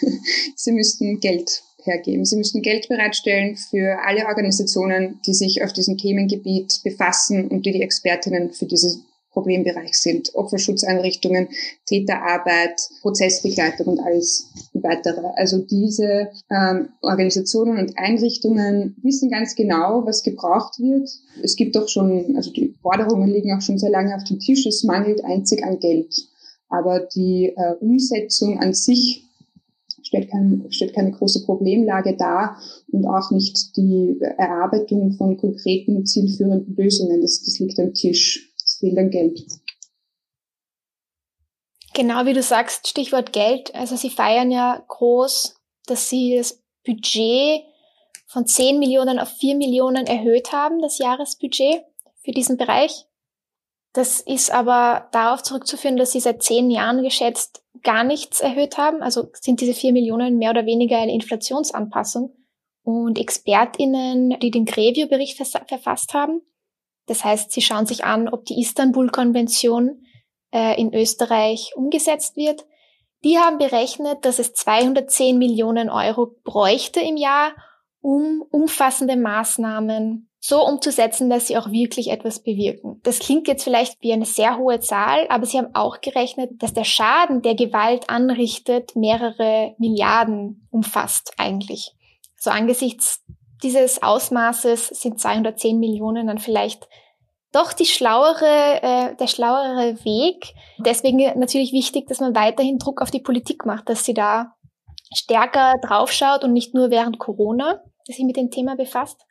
sie 0.57 0.73
müssten 0.73 1.21
Geld 1.21 1.63
hergeben. 1.83 2.25
Sie 2.25 2.37
müssten 2.37 2.63
Geld 2.63 2.89
bereitstellen 2.89 3.55
für 3.55 3.99
alle 4.03 4.29
Organisationen, 4.29 5.21
die 5.27 5.35
sich 5.35 5.63
auf 5.63 5.75
diesem 5.75 5.99
Themengebiet 5.99 6.81
befassen 6.85 7.49
und 7.49 7.67
die 7.67 7.73
die 7.73 7.83
Expertinnen 7.83 8.51
für 8.53 8.65
dieses 8.65 9.05
Problembereich 9.35 9.95
sind. 9.95 10.35
Opferschutzeinrichtungen, 10.35 11.49
Täterarbeit, 11.85 12.81
Prozessbegleitung 13.03 13.87
und 13.89 14.01
alles 14.01 14.49
weitere. 14.73 15.27
Also 15.37 15.59
diese 15.59 16.31
ähm, 16.51 16.89
Organisationen 17.03 17.79
und 17.79 17.99
Einrichtungen 17.99 18.97
wissen 19.03 19.31
ganz 19.31 19.55
genau, 19.55 20.07
was 20.07 20.23
gebraucht 20.23 20.79
wird. 20.79 21.11
Es 21.43 21.57
gibt 21.57 21.77
auch 21.77 21.89
schon, 21.89 22.37
also 22.37 22.51
die 22.51 22.75
Forderungen 22.81 23.29
liegen 23.29 23.53
auch 23.53 23.61
schon 23.61 23.79
sehr 23.79 23.91
lange 23.91 24.15
auf 24.15 24.25
dem 24.25 24.39
Tisch. 24.39 24.65
Es 24.65 24.85
mangelt 24.85 25.23
einzig 25.25 25.63
an 25.65 25.79
Geld. 25.81 26.15
Aber 26.69 27.01
die 27.01 27.53
äh, 27.55 27.75
Umsetzung 27.81 28.59
an 28.59 28.73
sich 28.73 29.25
stellt, 30.03 30.31
kein, 30.31 30.65
stellt 30.71 30.95
keine 30.95 31.13
große 31.13 31.45
Problemlage 31.45 32.17
dar 32.17 32.59
und 32.91 33.07
auch 33.07 33.31
nicht 33.31 33.77
die 33.77 34.19
Erarbeitung 34.21 35.13
von 35.13 35.37
konkreten, 35.37 36.07
zielführenden 36.07 36.75
Lösungen. 36.77 37.21
Das, 37.21 37.43
das 37.43 37.59
liegt 37.59 37.79
am 37.81 37.95
Tisch. 37.95 38.54
An 38.93 39.11
Geld. 39.11 39.41
Genau 41.95 42.27
wie 42.27 42.33
du 42.33 42.43
sagst, 42.43 42.89
Stichwort 42.89 43.33
Geld. 43.33 43.75
Also 43.75 43.97
Sie 43.97 44.11
feiern 44.11 44.51
ja 44.51 44.85
groß, 44.89 45.55
dass 45.87 46.09
Sie 46.09 46.37
das 46.37 46.63
Budget 46.85 47.63
von 48.27 48.47
10 48.47 48.79
Millionen 48.79 49.19
auf 49.19 49.29
4 49.39 49.55
Millionen 49.55 50.07
erhöht 50.07 50.53
haben, 50.53 50.83
das 50.83 50.99
Jahresbudget 50.99 51.85
für 52.25 52.33
diesen 52.33 52.57
Bereich. 52.57 53.07
Das 53.93 54.21
ist 54.21 54.51
aber 54.51 55.09
darauf 55.13 55.43
zurückzuführen, 55.45 55.97
dass 55.97 56.11
Sie 56.11 56.21
seit 56.21 56.43
zehn 56.43 56.69
Jahren 56.71 57.05
geschätzt 57.05 57.63
gar 57.85 58.03
nichts 58.03 58.41
erhöht 58.41 58.77
haben. 58.77 59.03
Also 59.03 59.29
sind 59.35 59.61
diese 59.61 59.75
4 59.75 59.93
Millionen 59.93 60.37
mehr 60.37 60.51
oder 60.51 60.67
weniger 60.67 60.99
eine 60.99 61.15
Inflationsanpassung. 61.15 62.35
Und 62.83 63.19
ExpertInnen, 63.19 64.39
die 64.41 64.51
den 64.51 64.67
Grevio-Bericht 64.67 65.39
verfasst 65.39 66.13
haben, 66.13 66.43
das 67.07 67.25
heißt, 67.25 67.53
sie 67.53 67.61
schauen 67.61 67.87
sich 67.87 68.05
an, 68.05 68.29
ob 68.29 68.45
die 68.47 68.61
Istanbul-Konvention 68.61 70.03
äh, 70.53 70.81
in 70.81 70.95
Österreich 70.95 71.73
umgesetzt 71.77 72.37
wird. 72.37 72.65
Die 73.25 73.39
haben 73.39 73.59
berechnet, 73.59 74.25
dass 74.25 74.39
es 74.39 74.53
210 74.53 75.39
Millionen 75.39 75.91
Euro 75.91 76.37
bräuchte 76.45 77.01
im 77.01 77.17
Jahr, 77.17 77.53
um 78.01 78.45
umfassende 78.51 79.17
Maßnahmen 79.17 80.29
so 80.47 80.63
umzusetzen, 80.63 81.31
dass 81.31 81.47
sie 81.47 81.57
auch 81.57 81.71
wirklich 81.71 82.11
etwas 82.11 82.43
bewirken. 82.43 83.01
Das 83.03 83.19
klingt 83.19 83.49
jetzt 83.49 83.65
vielleicht 83.65 83.97
wie 84.03 84.13
eine 84.13 84.27
sehr 84.27 84.59
hohe 84.59 84.79
Zahl, 84.79 85.27
aber 85.31 85.47
sie 85.47 85.57
haben 85.57 85.75
auch 85.75 86.03
gerechnet, 86.03 86.51
dass 86.63 86.75
der 86.75 86.85
Schaden, 86.85 87.41
der 87.41 87.55
Gewalt 87.55 88.11
anrichtet, 88.11 88.95
mehrere 88.95 89.75
Milliarden 89.79 90.69
umfasst 90.71 91.33
eigentlich. 91.39 91.95
So 92.37 92.51
angesichts 92.51 93.25
dieses 93.65 94.03
Ausmaßes 94.03 94.89
sind 94.89 95.19
210 95.19 95.79
Millionen 95.81 96.29
dann 96.29 96.39
vielleicht 96.39 96.89
doch 97.51 97.73
die 97.73 97.87
schlauere, 97.87 98.83
äh, 98.83 99.17
der 99.17 99.27
schlauere 99.27 100.05
Weg. 100.05 100.55
Deswegen 100.79 101.19
natürlich 101.39 101.73
wichtig, 101.73 102.09
dass 102.09 102.21
man 102.21 102.35
weiterhin 102.35 102.79
Druck 102.79 103.01
auf 103.01 103.11
die 103.11 103.23
Politik 103.23 103.65
macht, 103.65 103.89
dass 103.89 104.05
sie 104.05 104.15
da 104.15 104.55
stärker 105.15 105.75
draufschaut 105.81 106.45
und 106.45 106.53
nicht 106.53 106.75
nur 106.75 106.91
während 106.91 107.19
Corona, 107.19 107.81
sie 108.05 108.25
mit 108.25 108.37
dem 108.37 108.51
Thema 108.51 108.77
befasst. 108.77 109.25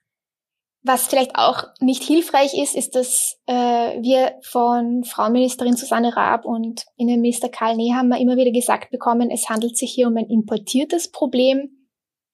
Was 0.86 1.08
vielleicht 1.08 1.36
auch 1.36 1.66
nicht 1.80 2.04
hilfreich 2.04 2.54
ist, 2.58 2.76
ist, 2.76 2.96
dass 2.96 3.38
äh, 3.46 3.54
wir 4.02 4.34
von 4.42 5.04
Frauenministerin 5.06 5.78
Susanne 5.78 6.16
Raab 6.16 6.44
und 6.44 6.86
Innenminister 6.98 7.48
Karl 7.48 7.78
Nehammer 7.78 8.20
immer 8.20 8.36
wieder 8.36 8.52
gesagt 8.52 8.90
bekommen, 8.90 9.32
es 9.32 9.50
handelt 9.50 9.78
sich 9.78 9.94
hier 9.94 10.08
um 10.08 10.18
ein 10.18 10.30
importiertes 10.30 11.12
Problem. 11.12 11.83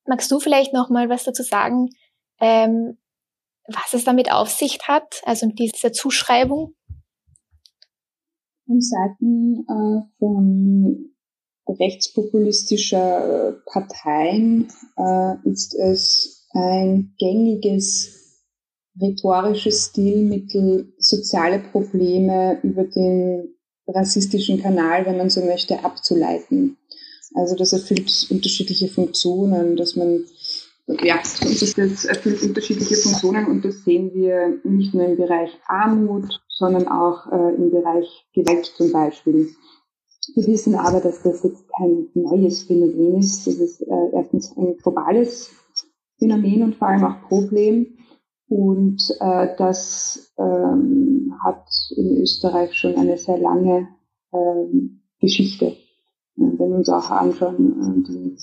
Magst 0.09 0.31
du 0.31 0.39
vielleicht 0.39 0.73
noch 0.73 0.89
mal 0.89 1.07
was 1.07 1.23
dazu 1.23 1.43
sagen, 1.43 1.91
ähm, 2.41 2.97
was 3.67 3.93
es 3.93 4.05
damit 4.05 4.31
auf 4.31 4.49
sich 4.49 4.79
hat, 4.87 5.21
also 5.23 5.45
diese 5.45 5.91
Zuschreibung? 5.91 6.73
Von 8.65 8.81
Seiten 8.81 9.65
äh, 9.69 10.01
von 10.17 11.13
rechtspopulistischer 11.67 13.61
Parteien 13.67 14.69
äh, 14.97 15.35
ist 15.47 15.75
es 15.75 16.47
ein 16.53 17.13
gängiges 17.19 18.41
rhetorisches 18.99 19.91
Stilmittel, 19.91 20.91
soziale 20.97 21.59
Probleme 21.59 22.59
über 22.63 22.83
den 22.85 23.53
rassistischen 23.87 24.59
Kanal, 24.59 25.05
wenn 25.05 25.17
man 25.17 25.29
so 25.29 25.45
möchte, 25.45 25.83
abzuleiten. 25.83 26.77
Also 27.35 27.55
das 27.55 27.73
erfüllt 27.73 28.27
unterschiedliche 28.29 28.87
Funktionen, 28.87 29.75
dass 29.75 29.95
man 29.95 30.25
ja, 30.87 31.17
das 31.17 32.05
erfüllt 32.05 32.41
unterschiedliche 32.41 32.95
Funktionen 32.95 33.45
und 33.45 33.63
das 33.63 33.83
sehen 33.83 34.11
wir 34.13 34.59
nicht 34.63 34.95
nur 34.95 35.05
im 35.05 35.17
Bereich 35.17 35.51
Armut, 35.67 36.41
sondern 36.49 36.87
auch 36.87 37.31
äh, 37.31 37.55
im 37.55 37.69
Bereich 37.69 38.25
Gewalt 38.33 38.65
zum 38.65 38.91
Beispiel. 38.91 39.49
Wir 40.35 40.47
wissen 40.47 40.75
aber, 40.75 40.99
dass 40.99 41.21
das 41.21 41.43
jetzt 41.43 41.65
kein 41.77 42.07
neues 42.13 42.63
Phänomen 42.63 43.19
ist. 43.19 43.45
Das 43.45 43.55
ist 43.55 43.81
äh, 43.81 44.09
erstens 44.13 44.55
ein 44.57 44.77
globales 44.77 45.51
Phänomen 46.17 46.63
und 46.63 46.75
vor 46.75 46.87
allem 46.87 47.03
auch 47.03 47.21
Problem. 47.27 47.97
Und 48.47 49.15
äh, 49.19 49.55
das 49.57 50.33
ähm, 50.39 51.35
hat 51.43 51.67
in 51.95 52.17
Österreich 52.17 52.73
schon 52.73 52.95
eine 52.95 53.17
sehr 53.17 53.37
lange 53.37 53.87
ähm, 54.33 55.01
Geschichte. 55.19 55.77
Wenn 56.39 56.69
wir 56.69 56.77
uns 56.77 56.89
auch 56.89 57.09
anschauen, 57.09 58.05
äh, 58.05 58.07
die 58.07 58.37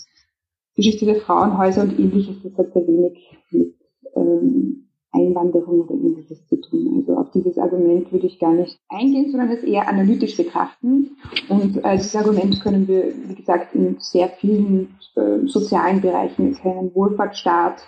Geschichte 0.77 1.07
der 1.07 1.17
Frauenhäuser 1.17 1.83
und 1.83 1.99
ähnliches, 1.99 2.37
das 2.43 2.57
hat 2.59 2.73
sehr 2.73 2.87
wenig 2.87 3.19
mit 3.51 3.75
ähm, 4.15 4.89
Einwanderung 5.13 5.81
oder 5.83 5.95
ähnliches 5.95 6.47
zu 6.47 6.61
tun. 6.61 6.97
Also 6.99 7.19
auf 7.19 7.31
dieses 7.31 7.59
Argument 7.59 8.13
würde 8.13 8.27
ich 8.27 8.39
gar 8.39 8.53
nicht 8.53 8.79
eingehen, 8.89 9.31
sondern 9.31 9.51
es 9.51 9.63
eher 9.63 9.89
analytisch 9.89 10.37
betrachten. 10.37 11.17
Und 11.49 11.77
dieses 11.77 12.17
Argument 12.17 12.61
können 12.63 12.87
wir, 12.87 13.15
wie 13.29 13.35
gesagt, 13.35 13.75
in 13.75 13.97
sehr 13.99 14.29
vielen 14.29 14.97
äh, 15.15 15.47
sozialen 15.47 16.03
Bereichen 16.03 16.53
erkennen. 16.53 16.95
Wohlfahrtsstaat, 16.95 17.83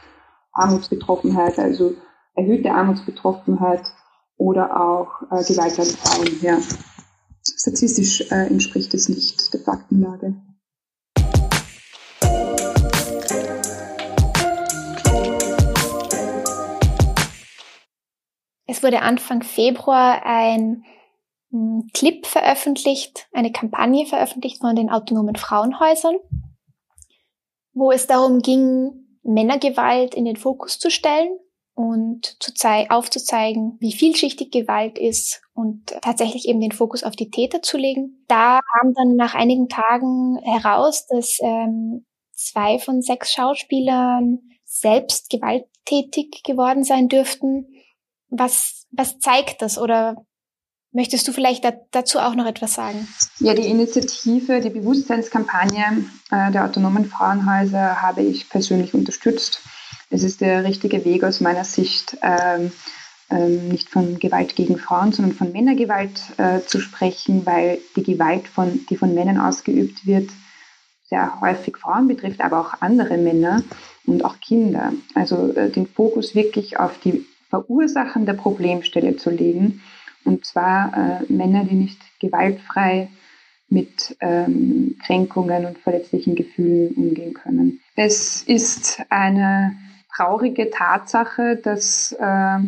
Armutsbetroffenheit, 0.53 1.59
also 1.59 1.93
erhöhte 2.35 2.71
Armutsbetroffenheit 2.73 3.83
oder 4.39 4.81
auch 4.81 5.23
äh, 5.31 5.45
Gewalt 5.45 5.79
an 5.79 5.85
Frauen. 5.85 6.29
Ja. 6.41 6.59
Statistisch 7.61 8.21
äh, 8.31 8.47
entspricht 8.47 8.95
es 8.95 9.09
nicht 9.09 9.53
der 9.53 9.61
Faktenlage. 9.61 10.37
Es 18.67 18.83
wurde 18.85 19.03
Anfang 19.03 19.43
Februar 19.43 20.25
ein 20.25 20.85
hm, 21.51 21.89
Clip 21.93 22.25
veröffentlicht, 22.27 23.27
eine 23.33 23.51
Kampagne 23.51 24.07
veröffentlicht 24.07 24.61
von 24.61 24.77
den 24.77 24.89
autonomen 24.89 25.35
Frauenhäusern, 25.35 26.15
wo 27.73 27.91
es 27.91 28.07
darum 28.07 28.39
ging, 28.39 29.19
Männergewalt 29.25 30.15
in 30.15 30.25
den 30.25 30.37
Fokus 30.37 30.79
zu 30.79 30.93
stellen 30.93 31.37
und 31.79 32.37
zu 32.43 32.53
aufzuzeigen, 32.91 33.77
wie 33.81 33.93
vielschichtig 33.93 34.51
Gewalt 34.51 34.99
ist 34.99 35.41
und 35.55 35.87
tatsächlich 36.03 36.49
eben 36.49 36.61
den 36.61 36.73
Fokus 36.73 37.05
auf 37.05 37.15
die 37.15 37.31
Täter 37.31 37.63
zu 37.63 37.77
legen. 37.77 38.25
Da 38.27 38.61
kam 38.73 38.93
dann 38.95 39.15
nach 39.17 39.35
einigen 39.35 39.69
Tagen 39.69 40.39
heraus, 40.43 41.07
dass 41.07 41.39
ähm, 41.41 42.05
zwei 42.33 42.79
von 42.79 43.01
sechs 43.01 43.33
Schauspielern 43.33 44.41
selbst 44.65 45.31
gewalttätig 45.31 46.43
geworden 46.45 46.85
sein 46.85 47.09
dürften 47.09 47.67
was, 48.31 48.87
was 48.91 49.19
zeigt 49.19 49.63
das 49.63 49.79
oder 49.79 50.17
möchtest 50.93 51.27
du 51.29 51.33
vielleicht 51.33 51.65
da, 51.65 51.73
dazu 51.91 52.19
auch 52.19 52.35
noch 52.35 52.47
etwas 52.47 52.75
sagen? 52.75 53.07
Ja, 53.41 53.55
die 53.55 53.67
Initiative, 53.67 54.61
die 54.61 54.71
Bewusstseinskampagne 54.71 56.05
äh, 56.31 56.51
der 56.53 56.65
autonomen 56.65 57.07
Frauenhäuser 57.07 58.03
habe 58.03 58.23
ich 58.23 58.49
persönlich 58.49 58.95
unterstützt. 58.95 59.61
Es 60.11 60.23
ist 60.23 60.41
der 60.41 60.65
richtige 60.65 61.05
Weg 61.05 61.25
aus 61.25 61.41
meiner 61.41 61.65
Sicht, 61.65 62.17
ähm, 62.23 62.73
ähm, 63.31 63.69
nicht 63.69 63.91
von 63.91 64.19
Gewalt 64.19 64.57
gegen 64.57 64.79
Frauen, 64.79 65.13
sondern 65.13 65.35
von 65.35 65.53
Männergewalt 65.53 66.21
äh, 66.39 66.61
zu 66.61 66.81
sprechen, 66.81 67.45
weil 67.45 67.79
die 67.95 68.03
Gewalt, 68.03 68.49
von, 68.49 68.87
die 68.89 68.97
von 68.97 69.15
Männern 69.15 69.39
ausgeübt 69.39 70.07
wird, 70.07 70.31
sehr 71.05 71.41
häufig 71.41 71.77
Frauen 71.77 72.09
betrifft, 72.09 72.41
aber 72.41 72.61
auch 72.61 72.81
andere 72.81 73.17
Männer 73.17 73.63
und 74.07 74.25
auch 74.25 74.41
Kinder. 74.41 74.93
Also 75.15 75.53
äh, 75.53 75.71
den 75.71 75.87
Fokus 75.87 76.35
wirklich 76.35 76.79
auf 76.79 76.99
die 77.01 77.27
Verursachen 77.51 78.27
der 78.27 78.35
Problemstelle 78.35 79.17
zu 79.17 79.31
legen. 79.31 79.83
Und 80.25 80.45
zwar 80.45 81.23
äh, 81.29 81.33
Männer, 81.33 81.65
die 81.65 81.77
nicht 81.77 82.01
gewaltfrei 82.21 83.09
mit 83.71 84.17
ähm, 84.21 84.97
Kränkungen 85.05 85.67
und 85.67 85.79
verletzlichen 85.79 86.35
Gefühlen 86.35 86.95
umgehen 86.95 87.35
können. 87.35 87.81
Es 87.95 88.43
ist 88.43 89.03
eine 89.11 89.77
traurige 90.15 90.71
Tatsache, 90.71 91.57
dass 91.57 92.17
äh, 92.19 92.59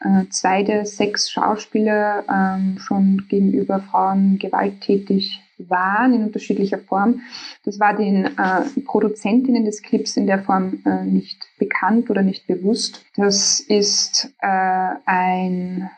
äh, 0.00 0.28
zwei 0.30 0.62
der 0.62 0.86
sechs 0.86 1.30
Schauspieler 1.30 2.24
äh, 2.28 2.78
schon 2.80 3.26
gegenüber 3.28 3.80
Frauen 3.80 4.38
gewalttätig 4.38 5.42
waren 5.58 6.14
in 6.14 6.24
unterschiedlicher 6.24 6.78
Form. 6.78 7.20
Das 7.64 7.78
war 7.78 7.94
den 7.94 8.24
äh, 8.24 8.80
Produzentinnen 8.84 9.64
des 9.64 9.82
Clips 9.82 10.16
in 10.16 10.26
der 10.26 10.42
Form 10.42 10.78
äh, 10.86 11.04
nicht 11.04 11.46
bekannt 11.58 12.08
oder 12.10 12.22
nicht 12.22 12.46
bewusst. 12.46 13.04
Das 13.16 13.60
ist 13.60 14.32
äh, 14.40 14.94
ein 15.04 15.90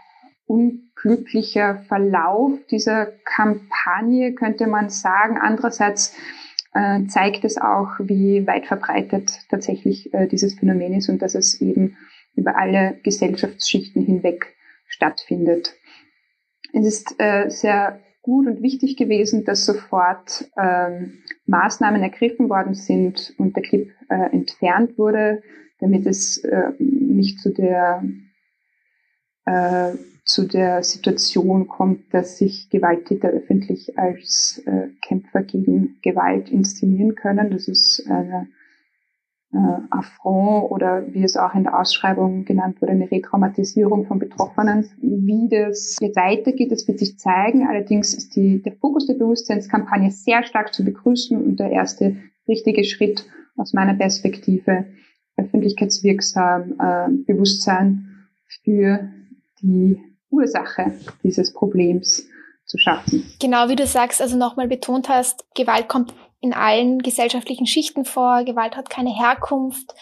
un 0.48 0.90
glücklicher 0.96 1.76
Verlauf 1.88 2.52
dieser 2.70 3.06
Kampagne, 3.06 4.34
könnte 4.34 4.66
man 4.66 4.90
sagen. 4.90 5.38
Andererseits 5.40 6.14
äh, 6.74 7.04
zeigt 7.06 7.44
es 7.44 7.58
auch, 7.58 7.98
wie 7.98 8.46
weit 8.46 8.66
verbreitet 8.66 9.30
tatsächlich 9.48 10.12
äh, 10.14 10.26
dieses 10.26 10.58
Phänomen 10.58 10.94
ist 10.94 11.08
und 11.08 11.20
dass 11.20 11.34
es 11.34 11.60
eben 11.60 11.96
über 12.34 12.56
alle 12.56 12.98
Gesellschaftsschichten 13.02 14.02
hinweg 14.04 14.54
stattfindet. 14.86 15.74
Es 16.72 16.86
ist 16.86 17.14
äh, 17.18 17.50
sehr 17.50 18.00
gut 18.22 18.46
und 18.46 18.62
wichtig 18.62 18.96
gewesen, 18.96 19.44
dass 19.44 19.66
sofort 19.66 20.50
ähm, 20.56 21.18
Maßnahmen 21.46 22.02
ergriffen 22.02 22.48
worden 22.48 22.74
sind 22.74 23.34
und 23.36 23.56
der 23.56 23.62
Clip 23.62 23.90
äh, 24.08 24.32
entfernt 24.32 24.96
wurde, 24.96 25.42
damit 25.80 26.06
es 26.06 26.38
äh, 26.38 26.72
nicht 26.78 27.40
zu 27.40 27.52
der 27.52 28.02
äh, 29.44 29.92
zu 30.24 30.46
der 30.46 30.82
Situation 30.82 31.66
kommt, 31.66 32.14
dass 32.14 32.38
sich 32.38 32.70
Gewalttäter 32.70 33.28
öffentlich 33.28 33.98
als 33.98 34.62
äh, 34.66 34.88
Kämpfer 35.00 35.42
gegen 35.42 35.98
Gewalt 36.02 36.48
inszenieren 36.48 37.14
können. 37.14 37.50
Das 37.50 37.66
ist 37.66 38.06
eine 38.08 38.48
äh, 39.52 39.78
Affront 39.90 40.70
oder 40.70 41.12
wie 41.12 41.24
es 41.24 41.36
auch 41.36 41.54
in 41.54 41.64
der 41.64 41.78
Ausschreibung 41.78 42.44
genannt 42.44 42.80
wurde, 42.80 42.92
eine 42.92 43.10
Retraumatisierung 43.10 44.06
von 44.06 44.20
Betroffenen. 44.20 44.88
Wie 45.00 45.48
das 45.48 45.96
jetzt 46.00 46.16
weitergeht, 46.16 46.70
das 46.70 46.86
wird 46.86 47.00
sich 47.00 47.18
zeigen. 47.18 47.66
Allerdings 47.66 48.14
ist 48.14 48.36
die, 48.36 48.62
der 48.62 48.74
Fokus 48.76 49.06
der 49.08 49.14
Bewusstseinskampagne 49.14 50.10
sehr 50.10 50.44
stark 50.44 50.72
zu 50.72 50.84
begrüßen 50.84 51.36
und 51.36 51.58
der 51.58 51.70
erste 51.70 52.16
richtige 52.46 52.84
Schritt 52.84 53.26
aus 53.56 53.72
meiner 53.72 53.94
Perspektive 53.94 54.86
öffentlichkeitswirksam 55.36 56.74
äh, 56.78 57.08
Bewusstsein 57.26 58.28
für 58.64 59.10
die 59.60 59.98
Ursache 60.32 60.92
dieses 61.22 61.52
Problems 61.52 62.26
zu 62.64 62.78
schaffen. 62.78 63.24
Genau 63.40 63.68
wie 63.68 63.76
du 63.76 63.86
sagst, 63.86 64.20
also 64.20 64.36
nochmal 64.36 64.66
betont 64.66 65.08
hast, 65.08 65.44
Gewalt 65.54 65.88
kommt 65.88 66.14
in 66.40 66.52
allen 66.52 67.00
gesellschaftlichen 67.00 67.66
Schichten 67.66 68.04
vor, 68.04 68.44
Gewalt 68.44 68.76
hat 68.76 68.90
keine 68.90 69.14
Herkunft. 69.16 69.94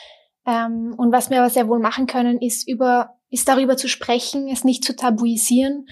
Ähm, 0.47 0.95
und 0.97 1.12
was 1.12 1.29
wir 1.31 1.40
aber 1.40 1.51
sehr 1.51 1.69
wohl 1.69 1.81
machen 1.81 2.07
können, 2.07 2.40
ist 2.40 2.66
über, 2.66 3.16
ist 3.29 3.49
darüber 3.49 3.77
zu 3.77 3.88
sprechen, 3.88 4.49
es 4.49 4.64
nicht 4.64 4.85
zu 4.85 4.97
tabuisieren 4.97 5.87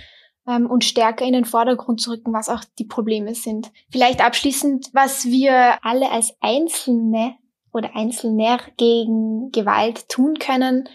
ähm, 0.49 0.67
und 0.67 0.85
stärker 0.85 1.27
in 1.27 1.35
den 1.35 1.45
Vordergrund 1.45 2.01
zu 2.01 2.13
rücken, 2.13 2.33
was 2.33 2.49
auch 2.49 2.65
die 2.79 2.87
Probleme 2.87 3.35
sind. 3.35 3.71
Vielleicht 3.91 4.25
abschließend, 4.25 4.89
was 4.95 5.27
wir 5.27 5.85
alle 5.85 6.11
als 6.11 6.35
Einzelne 6.41 7.35
oder 7.73 7.95
Einzelner 7.95 8.59
gegen 8.79 9.51
Gewalt 9.53 10.09
tun 10.09 10.39
können, 10.39 10.89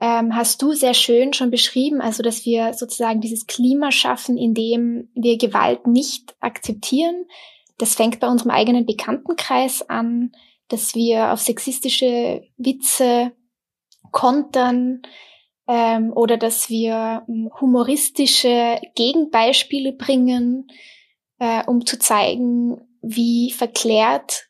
ähm, 0.00 0.34
hast 0.34 0.60
du 0.60 0.72
sehr 0.72 0.94
schön 0.94 1.32
schon 1.32 1.50
beschrieben, 1.50 2.00
also 2.00 2.22
dass 2.22 2.44
wir 2.44 2.74
sozusagen 2.74 3.20
dieses 3.20 3.46
Klima 3.46 3.90
schaffen, 3.92 4.36
in 4.36 4.54
dem 4.54 5.08
wir 5.14 5.38
Gewalt 5.38 5.86
nicht 5.86 6.34
akzeptieren. 6.40 7.26
Das 7.78 7.94
fängt 7.94 8.20
bei 8.20 8.28
unserem 8.28 8.50
eigenen 8.50 8.86
Bekanntenkreis 8.86 9.88
an, 9.88 10.32
dass 10.68 10.94
wir 10.94 11.32
auf 11.32 11.40
sexistische 11.40 12.42
Witze 12.56 13.32
kontern 14.10 15.02
ähm, 15.66 16.12
oder 16.14 16.36
dass 16.36 16.70
wir 16.70 17.24
ähm, 17.28 17.50
humoristische 17.60 18.80
Gegenbeispiele 18.94 19.92
bringen, 19.92 20.68
äh, 21.38 21.64
um 21.66 21.84
zu 21.86 21.98
zeigen, 21.98 22.80
wie 23.02 23.50
verklärt 23.50 24.48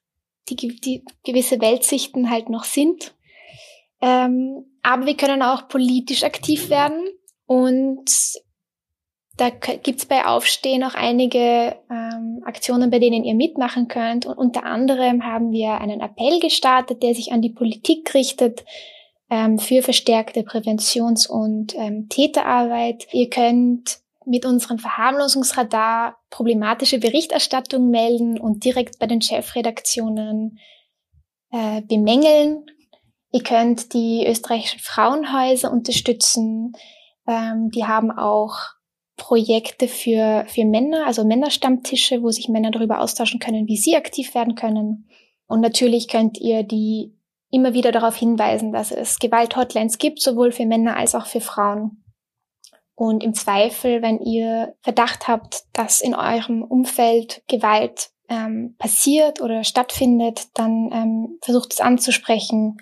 die, 0.48 0.56
die 0.56 1.04
gewisse 1.24 1.60
Weltsichten 1.60 2.30
halt 2.30 2.48
noch 2.50 2.64
sind. 2.64 3.14
Ähm, 4.04 4.66
aber 4.82 5.06
wir 5.06 5.16
können 5.16 5.40
auch 5.40 5.66
politisch 5.66 6.24
aktiv 6.24 6.68
werden 6.68 7.08
und 7.46 8.04
da 9.38 9.48
gibt's 9.48 10.04
bei 10.04 10.26
Aufstehen 10.26 10.84
auch 10.84 10.94
einige 10.94 11.74
ähm, 11.90 12.42
Aktionen, 12.44 12.90
bei 12.90 12.98
denen 12.98 13.24
ihr 13.24 13.34
mitmachen 13.34 13.88
könnt. 13.88 14.26
Und 14.26 14.36
unter 14.36 14.64
anderem 14.64 15.24
haben 15.24 15.52
wir 15.52 15.80
einen 15.80 16.00
Appell 16.00 16.38
gestartet, 16.38 17.02
der 17.02 17.14
sich 17.14 17.32
an 17.32 17.40
die 17.40 17.50
Politik 17.50 18.12
richtet 18.14 18.64
ähm, 19.30 19.58
für 19.58 19.82
verstärkte 19.82 20.42
Präventions- 20.42 21.26
und 21.26 21.74
ähm, 21.74 22.08
Täterarbeit. 22.10 23.08
Ihr 23.12 23.30
könnt 23.30 24.00
mit 24.26 24.44
unserem 24.44 24.78
Verharmlosungsradar 24.78 26.18
problematische 26.28 26.98
Berichterstattung 26.98 27.88
melden 27.88 28.38
und 28.38 28.64
direkt 28.64 28.98
bei 28.98 29.06
den 29.06 29.22
Chefredaktionen 29.22 30.58
äh, 31.50 31.80
bemängeln. 31.80 32.66
Ihr 33.34 33.42
könnt 33.42 33.94
die 33.94 34.24
österreichischen 34.24 34.78
Frauenhäuser 34.78 35.72
unterstützen. 35.72 36.72
Ähm, 37.26 37.68
die 37.72 37.84
haben 37.84 38.12
auch 38.12 38.54
Projekte 39.16 39.88
für, 39.88 40.44
für 40.46 40.64
Männer, 40.64 41.04
also 41.04 41.24
Männerstammtische, 41.24 42.22
wo 42.22 42.30
sich 42.30 42.48
Männer 42.48 42.70
darüber 42.70 43.00
austauschen 43.00 43.40
können, 43.40 43.66
wie 43.66 43.76
sie 43.76 43.96
aktiv 43.96 44.36
werden 44.36 44.54
können. 44.54 45.08
Und 45.48 45.62
natürlich 45.62 46.06
könnt 46.06 46.38
ihr 46.38 46.62
die 46.62 47.12
immer 47.50 47.74
wieder 47.74 47.90
darauf 47.90 48.14
hinweisen, 48.14 48.70
dass 48.70 48.92
es 48.92 49.18
Gewalt-Hotlines 49.18 49.98
gibt, 49.98 50.20
sowohl 50.20 50.52
für 50.52 50.64
Männer 50.64 50.96
als 50.96 51.16
auch 51.16 51.26
für 51.26 51.40
Frauen. 51.40 52.04
Und 52.94 53.24
im 53.24 53.34
Zweifel, 53.34 54.00
wenn 54.00 54.20
ihr 54.20 54.76
Verdacht 54.82 55.26
habt, 55.26 55.64
dass 55.72 56.02
in 56.02 56.14
eurem 56.14 56.62
Umfeld 56.62 57.42
Gewalt 57.48 58.10
ähm, 58.28 58.76
passiert 58.78 59.40
oder 59.40 59.64
stattfindet, 59.64 60.46
dann 60.54 60.90
ähm, 60.92 61.38
versucht 61.42 61.72
es 61.72 61.80
anzusprechen 61.80 62.76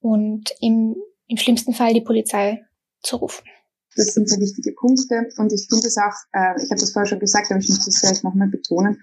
und 0.00 0.50
im, 0.60 0.96
im 1.28 1.36
schlimmsten 1.36 1.72
Fall 1.72 1.94
die 1.94 2.00
Polizei 2.00 2.64
zu 3.02 3.16
rufen. 3.16 3.44
Das 3.96 4.08
sind 4.08 4.28
sehr 4.28 4.40
wichtige 4.40 4.72
Punkte 4.72 5.28
und 5.38 5.52
ich 5.52 5.66
finde 5.70 5.88
es 5.88 5.96
auch, 5.96 6.14
äh, 6.34 6.62
ich 6.62 6.70
habe 6.70 6.80
das 6.80 6.92
vorher 6.92 7.06
schon 7.06 7.18
gesagt, 7.18 7.50
aber 7.50 7.60
ich 7.60 7.68
muss 7.68 7.86
das 7.86 7.98
vielleicht 7.98 8.24
nochmal 8.24 8.48
betonen, 8.48 9.00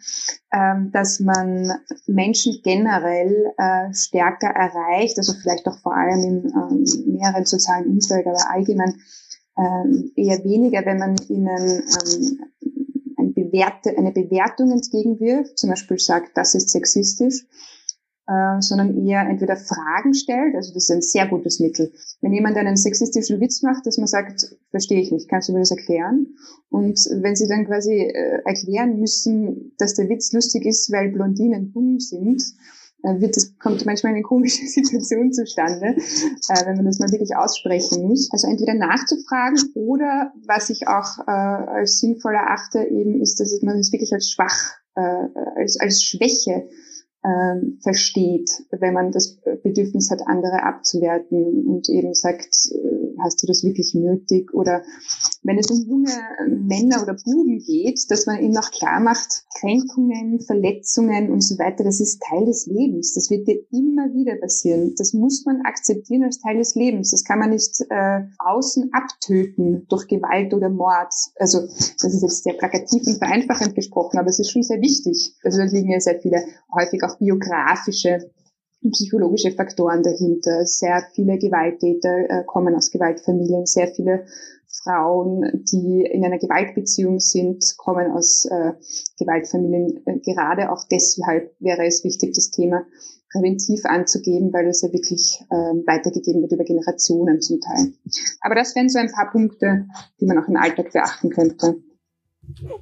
ähm, 0.54 0.92
dass 0.94 1.20
man 1.20 1.74
Menschen 2.06 2.60
generell 2.64 3.52
äh, 3.58 3.92
stärker 3.94 4.50
erreicht, 4.50 5.18
also 5.18 5.34
vielleicht 5.34 5.68
auch 5.68 5.80
vor 5.80 5.98
allem 5.98 6.24
im 6.24 6.46
ähm, 6.46 6.84
näheren 7.08 7.46
sozialen 7.46 7.88
Umfeld, 7.88 8.28
aber 8.28 8.52
allgemein 8.52 8.94
ähm, 9.58 10.12
eher 10.16 10.44
weniger, 10.44 10.86
wenn 10.86 11.00
man 11.00 11.16
ihnen 11.28 11.84
ähm, 11.84 12.40
eine, 13.18 13.32
Bewerte, 13.32 13.98
eine 13.98 14.12
Bewertung 14.12 14.72
entgegenwirft, 14.72 15.58
zum 15.58 15.72
Beispiel 15.72 15.98
sagt, 15.98 16.38
das 16.38 16.54
ist 16.54 16.70
sexistisch, 16.70 17.46
äh, 18.26 18.62
sondern 18.62 19.06
eher 19.06 19.28
entweder 19.28 19.58
Fragen 19.58 20.14
stellt, 20.14 20.56
also 20.56 20.74
das 20.74 20.84
ist 20.84 20.92
ein 20.92 21.02
sehr 21.02 21.28
gutes 21.28 21.60
Mittel. 21.60 21.92
Wenn 22.22 22.32
jemand 22.32 22.56
einen 22.56 22.78
sexistischen 22.78 23.42
Witz 23.42 23.62
macht, 23.64 23.86
dass 23.86 23.98
man 23.98 24.08
sagt, 24.08 24.56
verstehe 24.72 25.02
ich 25.02 25.12
nicht, 25.12 25.28
kannst 25.28 25.50
du 25.50 25.54
mir 25.54 25.60
das 25.60 25.72
erklären? 25.72 26.28
Und 26.70 26.98
wenn 27.22 27.36
sie 27.36 27.50
dann 27.50 27.66
quasi 27.66 27.92
äh, 27.92 28.42
erklären 28.46 28.98
müssen, 28.98 29.74
dass 29.78 29.96
der 29.96 30.08
Witz 30.08 30.32
lustig 30.32 30.66
ist, 30.66 30.90
weil 30.90 31.12
Blondinen 31.12 31.74
dumm 31.74 32.00
sind, 32.00 32.42
äh, 33.04 33.20
wird 33.20 33.36
das, 33.36 33.58
kommt 33.58 33.86
manchmal 33.86 34.14
eine 34.14 34.22
komische 34.22 34.66
Situation 34.68 35.34
zustande, 35.34 35.98
wenn 36.66 36.78
man 36.78 36.86
das 36.86 37.00
mal 37.00 37.12
wirklich 37.12 37.36
aussprechen 37.36 38.08
muss. 38.08 38.30
Also 38.32 38.48
entweder 38.48 38.74
nachzufragen 38.74 39.60
oder 39.76 40.32
was 40.48 40.70
ich 40.70 40.88
auch 40.88 41.28
als 41.28 42.00
sinnvoll 42.00 42.36
erachte, 42.36 42.86
eben 42.86 43.22
ist, 43.22 43.42
dass 43.42 43.62
man 43.64 43.80
es 43.80 43.92
wirklich 43.92 44.14
als 44.14 44.32
schwach, 44.32 44.76
als, 44.96 45.78
als 45.78 46.04
Schwäche 46.04 46.70
ähm, 47.24 47.80
versteht, 47.82 48.50
wenn 48.72 48.94
man 48.94 49.12
das 49.12 49.38
Bedürfnis 49.64 50.12
hat, 50.12 50.28
andere 50.28 50.64
abzuwerten 50.64 51.66
und 51.68 51.90
eben 51.90 52.14
sagt, 52.14 52.54
äh, 52.72 53.18
hast 53.22 53.42
du 53.42 53.48
das 53.48 53.64
wirklich 53.64 53.94
nötig? 53.96 54.54
Oder 54.54 54.84
wenn 55.44 55.58
es 55.58 55.70
um 55.70 55.86
junge 55.86 56.12
Männer 56.48 57.04
oder 57.04 57.16
Buben 57.16 57.60
geht, 57.60 58.10
dass 58.10 58.26
man 58.26 58.42
ihnen 58.42 58.58
auch 58.58 58.72
klar 58.72 59.00
macht, 59.00 59.44
Kränkungen, 59.60 60.40
Verletzungen 60.40 61.32
und 61.32 61.42
so 61.42 61.58
weiter, 61.58 61.84
das 61.84 62.00
ist 62.00 62.22
Teil 62.22 62.46
des 62.46 62.66
Lebens. 62.66 63.14
Das 63.14 63.30
wird 63.30 63.48
dir 63.48 63.60
immer 63.72 64.14
wieder 64.14 64.36
passieren. 64.38 64.94
Das 64.98 65.14
muss 65.14 65.46
man 65.46 65.62
akzeptieren 65.66 66.24
als 66.24 66.40
Teil 66.40 66.58
des 66.58 66.76
Lebens. 66.76 67.12
Das 67.12 67.24
kann 67.24 67.40
man 67.40 67.50
nicht 67.50 67.82
äh, 67.90 68.22
außen 68.40 68.92
abtöten 68.94 69.86
durch 69.90 70.08
Gewalt 70.08 70.54
oder 70.54 70.70
Mord. 70.70 71.14
Also 71.36 71.62
das 71.62 72.14
ist 72.14 72.22
jetzt 72.22 72.44
sehr 72.44 72.54
plakativ 72.54 73.06
und 73.06 73.18
vereinfachend 73.18 73.76
gesprochen, 73.76 74.18
aber 74.18 74.30
es 74.30 74.40
ist 74.40 74.52
schon 74.52 74.64
sehr 74.64 74.82
wichtig. 74.82 75.36
Also 75.44 75.58
da 75.58 75.66
liegen 75.66 75.92
ja 75.92 76.00
sehr 76.00 76.20
viele, 76.20 76.44
häufig 76.74 77.04
auch 77.04 77.18
biografische 77.18 78.32
psychologische 78.92 79.52
Faktoren 79.52 80.04
dahinter. 80.04 80.66
Sehr 80.66 81.04
viele 81.14 81.38
Gewalttäter 81.38 82.30
äh, 82.30 82.44
kommen 82.46 82.76
aus 82.76 82.92
Gewaltfamilien, 82.92 83.66
sehr 83.66 83.88
viele 83.88 84.26
Frauen, 84.82 85.64
die 85.72 86.02
in 86.02 86.26
einer 86.26 86.40
Gewaltbeziehung 86.40 87.20
sind, 87.20 87.64
kommen 87.78 88.12
aus 88.12 88.46
äh, 88.46 88.74
Gewaltfamilien. 89.20 90.02
Äh, 90.06 90.20
gerade 90.20 90.72
auch 90.72 90.84
deshalb 90.90 91.56
wäre 91.60 91.86
es 91.86 92.04
wichtig, 92.04 92.34
das 92.34 92.50
Thema 92.50 92.86
präventiv 93.32 93.86
anzugeben, 93.86 94.54
weil 94.54 94.68
es 94.68 94.82
ja 94.82 94.92
wirklich 94.94 95.44
äh, 95.50 95.56
weitergegeben 95.56 96.42
wird 96.42 96.52
über 96.52 96.64
Generationen 96.64 97.42
zum 97.42 97.60
Teil. 97.60 97.94
Aber 98.42 98.56
das 98.56 98.76
wären 98.76 98.90
so 98.90 99.00
ein 99.00 99.12
paar 99.12 99.32
Punkte, 99.32 99.88
die 100.20 100.26
man 100.26 100.38
auch 100.38 100.48
im 100.48 100.56
Alltag 100.56 100.92
beachten 100.92 101.30
könnte. 101.30 101.78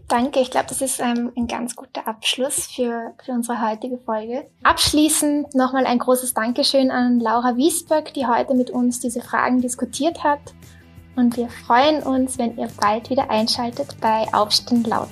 Danke, 0.07 0.39
ich 0.39 0.49
glaube, 0.49 0.65
das 0.69 0.81
ist 0.81 0.99
ähm, 0.99 1.31
ein 1.37 1.47
ganz 1.47 1.75
guter 1.75 2.07
Abschluss 2.07 2.65
für, 2.65 3.13
für 3.23 3.31
unsere 3.31 3.69
heutige 3.69 3.99
Folge. 3.99 4.47
Abschließend 4.63 5.53
nochmal 5.53 5.85
ein 5.85 5.99
großes 5.99 6.33
Dankeschön 6.33 6.89
an 6.89 7.19
Laura 7.19 7.55
Wiesberg, 7.55 8.13
die 8.13 8.25
heute 8.25 8.55
mit 8.55 8.71
uns 8.71 8.99
diese 8.99 9.21
Fragen 9.21 9.61
diskutiert 9.61 10.23
hat. 10.23 10.39
Und 11.15 11.37
wir 11.37 11.49
freuen 11.49 12.03
uns, 12.03 12.37
wenn 12.37 12.57
ihr 12.57 12.69
bald 12.79 13.09
wieder 13.09 13.29
einschaltet 13.29 13.95
bei 13.99 14.25
Aufstehen 14.33 14.83
laut. 14.83 15.09